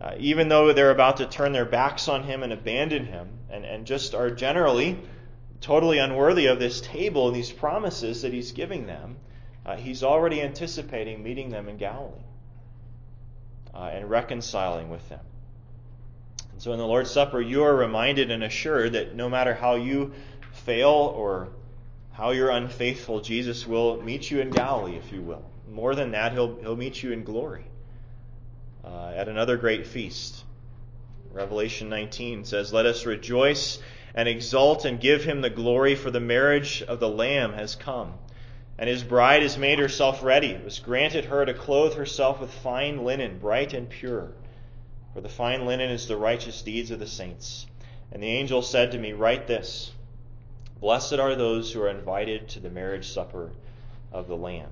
uh, 0.00 0.14
even 0.18 0.48
though 0.48 0.72
they're 0.72 0.90
about 0.90 1.18
to 1.18 1.26
turn 1.26 1.52
their 1.52 1.66
backs 1.66 2.08
on 2.08 2.22
him 2.22 2.42
and 2.42 2.52
abandon 2.52 3.04
him, 3.04 3.28
and, 3.50 3.64
and 3.64 3.86
just 3.86 4.14
are 4.14 4.30
generally 4.30 4.98
totally 5.60 5.98
unworthy 5.98 6.46
of 6.46 6.58
this 6.58 6.80
table 6.80 7.26
and 7.26 7.36
these 7.36 7.52
promises 7.52 8.22
that 8.22 8.32
he's 8.32 8.52
giving 8.52 8.86
them. 8.86 9.16
Uh, 9.66 9.76
he's 9.76 10.02
already 10.02 10.40
anticipating 10.40 11.22
meeting 11.22 11.50
them 11.50 11.68
in 11.68 11.76
Galilee 11.76 12.24
uh, 13.74 13.90
and 13.92 14.08
reconciling 14.08 14.88
with 14.88 15.06
them. 15.10 15.20
So 16.60 16.74
in 16.74 16.78
the 16.78 16.86
Lord's 16.86 17.10
Supper, 17.10 17.40
you 17.40 17.62
are 17.62 17.74
reminded 17.74 18.30
and 18.30 18.44
assured 18.44 18.92
that 18.92 19.14
no 19.14 19.30
matter 19.30 19.54
how 19.54 19.76
you 19.76 20.12
fail 20.52 20.90
or 20.90 21.48
how 22.12 22.32
you're 22.32 22.50
unfaithful, 22.50 23.22
Jesus 23.22 23.66
will 23.66 24.02
meet 24.02 24.30
you 24.30 24.40
in 24.40 24.50
Galilee, 24.50 24.96
if 24.96 25.10
you 25.10 25.22
will. 25.22 25.42
More 25.72 25.94
than 25.94 26.10
that, 26.10 26.32
he'll, 26.32 26.56
he'll 26.56 26.76
meet 26.76 27.02
you 27.02 27.12
in 27.12 27.24
glory 27.24 27.64
uh, 28.84 29.10
at 29.16 29.26
another 29.26 29.56
great 29.56 29.86
feast. 29.86 30.44
Revelation 31.32 31.88
19 31.88 32.44
says, 32.44 32.74
Let 32.74 32.84
us 32.84 33.06
rejoice 33.06 33.78
and 34.14 34.28
exult 34.28 34.84
and 34.84 35.00
give 35.00 35.24
him 35.24 35.40
the 35.40 35.48
glory, 35.48 35.94
for 35.94 36.10
the 36.10 36.20
marriage 36.20 36.82
of 36.82 37.00
the 37.00 37.08
Lamb 37.08 37.54
has 37.54 37.74
come. 37.74 38.12
And 38.76 38.86
his 38.86 39.02
bride 39.02 39.40
has 39.40 39.56
made 39.56 39.78
herself 39.78 40.22
ready. 40.22 40.48
It 40.48 40.64
was 40.66 40.78
granted 40.78 41.24
her 41.24 41.42
to 41.42 41.54
clothe 41.54 41.94
herself 41.94 42.38
with 42.38 42.52
fine 42.52 43.02
linen, 43.02 43.38
bright 43.38 43.72
and 43.72 43.88
pure. 43.88 44.32
For 45.12 45.20
the 45.20 45.28
fine 45.28 45.66
linen 45.66 45.90
is 45.90 46.06
the 46.06 46.16
righteous 46.16 46.62
deeds 46.62 46.90
of 46.92 47.00
the 47.00 47.06
saints. 47.06 47.66
And 48.12 48.22
the 48.22 48.28
angel 48.28 48.62
said 48.62 48.92
to 48.92 48.98
me, 48.98 49.12
Write 49.12 49.46
this 49.46 49.92
Blessed 50.80 51.14
are 51.14 51.34
those 51.34 51.72
who 51.72 51.82
are 51.82 51.88
invited 51.88 52.48
to 52.50 52.60
the 52.60 52.70
marriage 52.70 53.08
supper 53.08 53.50
of 54.12 54.28
the 54.28 54.36
Lamb. 54.36 54.70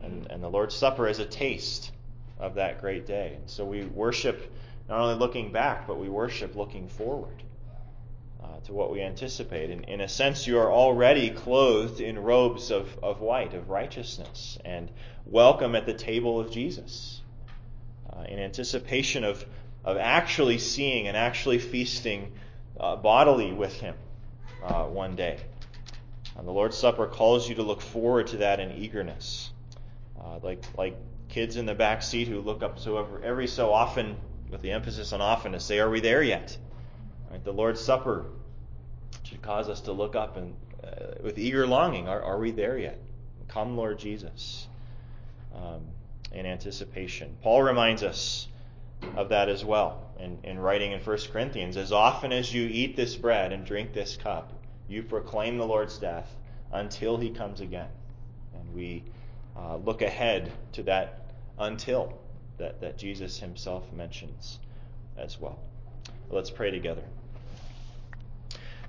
And, 0.00 0.30
and 0.30 0.42
the 0.42 0.48
Lord's 0.48 0.74
Supper 0.74 1.08
is 1.08 1.18
a 1.18 1.24
taste 1.24 1.90
of 2.38 2.54
that 2.54 2.80
great 2.80 3.06
day. 3.06 3.34
And 3.34 3.50
so 3.50 3.64
we 3.64 3.84
worship 3.84 4.52
not 4.88 5.00
only 5.00 5.16
looking 5.16 5.52
back, 5.52 5.86
but 5.86 5.98
we 5.98 6.08
worship 6.08 6.54
looking 6.54 6.88
forward 6.88 7.42
uh, 8.42 8.60
to 8.64 8.72
what 8.72 8.92
we 8.92 9.02
anticipate. 9.02 9.70
And 9.70 9.84
in 9.86 10.00
a 10.00 10.08
sense, 10.08 10.46
you 10.46 10.58
are 10.58 10.70
already 10.70 11.30
clothed 11.30 12.00
in 12.00 12.18
robes 12.18 12.70
of, 12.70 12.96
of 13.02 13.20
white, 13.20 13.54
of 13.54 13.68
righteousness, 13.68 14.58
and 14.64 14.90
welcome 15.26 15.74
at 15.74 15.86
the 15.86 15.94
table 15.94 16.38
of 16.38 16.50
Jesus 16.50 17.20
uh, 18.12 18.22
in 18.28 18.38
anticipation 18.38 19.24
of, 19.24 19.44
of 19.84 19.96
actually 19.96 20.58
seeing 20.58 21.08
and 21.08 21.16
actually 21.16 21.58
feasting 21.58 22.32
uh, 22.78 22.96
bodily 22.96 23.52
with 23.52 23.74
Him 23.74 23.94
uh, 24.62 24.84
one 24.84 25.16
day. 25.16 25.38
And 26.36 26.46
the 26.46 26.52
Lord's 26.52 26.76
Supper 26.76 27.06
calls 27.06 27.48
you 27.48 27.54
to 27.56 27.62
look 27.62 27.80
forward 27.80 28.28
to 28.28 28.38
that 28.38 28.60
in 28.60 28.72
eagerness. 28.72 29.50
Uh, 30.20 30.38
like, 30.42 30.62
like 30.76 30.96
kids 31.28 31.56
in 31.56 31.66
the 31.66 31.74
back 31.74 32.02
seat 32.02 32.28
who 32.28 32.40
look 32.40 32.62
up 32.62 32.78
so 32.78 32.98
every, 32.98 33.24
every 33.24 33.46
so 33.46 33.72
often, 33.72 34.16
with 34.50 34.62
the 34.62 34.70
emphasis 34.70 35.12
on 35.12 35.20
often, 35.20 35.52
to 35.52 35.60
say, 35.60 35.78
"Are 35.78 35.90
we 35.90 36.00
there 36.00 36.22
yet?" 36.22 36.56
Right? 37.30 37.42
The 37.42 37.52
Lord's 37.52 37.80
Supper 37.80 38.26
should 39.24 39.42
cause 39.42 39.68
us 39.68 39.80
to 39.82 39.92
look 39.92 40.14
up 40.14 40.36
and 40.36 40.54
uh, 40.84 41.14
with 41.22 41.38
eager 41.38 41.66
longing, 41.66 42.08
are, 42.08 42.22
are 42.22 42.38
we 42.38 42.50
there 42.50 42.78
yet? 42.78 42.98
Come, 43.48 43.76
Lord 43.76 43.98
Jesus, 43.98 44.66
um, 45.54 45.82
in 46.32 46.46
anticipation. 46.46 47.36
Paul 47.42 47.62
reminds 47.62 48.02
us 48.02 48.48
of 49.16 49.28
that 49.28 49.48
as 49.48 49.64
well 49.64 50.10
in, 50.18 50.38
in 50.42 50.58
writing 50.58 50.92
in 50.92 51.00
1 51.00 51.18
Corinthians. 51.32 51.76
As 51.76 51.92
often 51.92 52.32
as 52.32 52.52
you 52.52 52.66
eat 52.66 52.96
this 52.96 53.16
bread 53.16 53.52
and 53.52 53.64
drink 53.64 53.92
this 53.92 54.16
cup, 54.16 54.52
you 54.88 55.02
proclaim 55.02 55.58
the 55.58 55.66
Lord's 55.66 55.98
death 55.98 56.34
until 56.72 57.16
he 57.16 57.30
comes 57.30 57.60
again. 57.60 57.88
And 58.54 58.74
we 58.74 59.04
uh, 59.56 59.76
look 59.76 60.02
ahead 60.02 60.52
to 60.72 60.82
that 60.84 61.32
until 61.58 62.18
that, 62.58 62.80
that 62.80 62.98
Jesus 62.98 63.38
himself 63.38 63.90
mentions 63.92 64.58
as 65.16 65.40
well. 65.40 65.58
Let's 66.30 66.50
pray 66.50 66.70
together. 66.70 67.02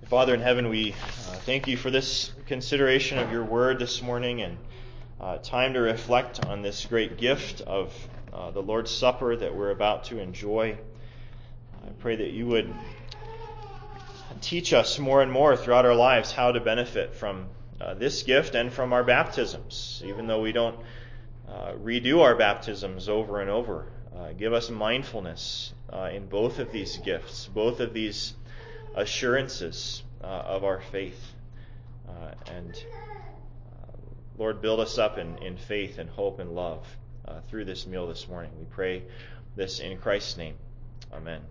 Father 0.10 0.34
in 0.34 0.42
heaven, 0.42 0.70
we 0.70 0.94
uh, 0.94 1.36
thank 1.46 1.68
you 1.68 1.76
for 1.76 1.92
this 1.92 2.32
consideration 2.46 3.18
of 3.18 3.32
your 3.32 3.44
word 3.44 3.78
this 3.80 4.02
morning 4.02 4.42
and 4.42 4.58
uh, 5.20 5.38
time 5.38 5.74
to 5.74 5.80
reflect 5.80 6.46
on 6.46 6.62
this 6.62 6.86
great 6.86 7.18
gift 7.18 7.62
of 7.62 7.94
uh, 8.34 8.52
the 8.52 8.62
Lord's 8.62 8.92
Supper 8.92 9.36
that 9.36 9.56
we're 9.56 9.72
about 9.72 10.06
to 10.06 10.20
enjoy. 10.20 10.78
I 11.86 11.90
pray 12.00 12.16
that 12.18 12.32
you 12.32 12.48
would 12.48 12.74
teach 14.42 14.74
us 14.74 15.00
more 15.00 15.22
and 15.22 15.32
more 15.32 15.58
throughout 15.58 15.86
our 15.86 15.96
lives 15.96 16.32
how 16.32 16.52
to 16.52 16.60
benefit 16.60 17.16
from 17.16 17.48
uh, 17.82 17.94
this 17.94 18.24
gift 18.24 18.56
and 18.56 18.72
from 18.72 18.94
our 18.94 19.04
baptisms, 19.04 20.02
even 20.06 20.28
though 20.28 20.42
we 20.42 20.52
don't 20.52 20.80
uh, 21.50 21.74
redo 21.74 22.22
our 22.22 22.36
baptisms 22.36 23.10
over 23.10 23.42
and 23.42 23.50
over. 23.50 23.88
Uh, 24.16 24.34
give 24.34 24.54
us 24.54 24.70
mindfulness 24.70 25.74
in 26.12 26.28
both 26.28 26.60
of 26.60 26.72
these 26.72 26.98
gifts, 26.98 27.48
both 27.54 27.80
of 27.80 27.94
these 27.94 28.34
assurances 28.98 30.04
uh, 30.24 30.28
of 30.28 30.64
our 30.64 30.82
faith. 30.92 31.34
Uh, 32.08 32.32
and 32.56 32.72
uh, 32.76 33.07
Lord, 34.38 34.62
build 34.62 34.80
us 34.80 34.98
up 34.98 35.18
in, 35.18 35.38
in 35.40 35.58
faith 35.58 35.98
and 35.98 36.10
hope 36.10 36.40
and 36.40 36.54
love 36.54 36.86
uh, 37.28 37.42
through 37.50 37.66
this 37.66 37.88
meal 37.88 38.08
this 38.08 38.28
morning. 38.28 38.52
We 38.58 38.66
pray 38.66 39.04
this 39.56 39.80
in 39.80 39.98
Christ's 39.98 40.38
name. 40.38 40.56
Amen. 41.12 41.42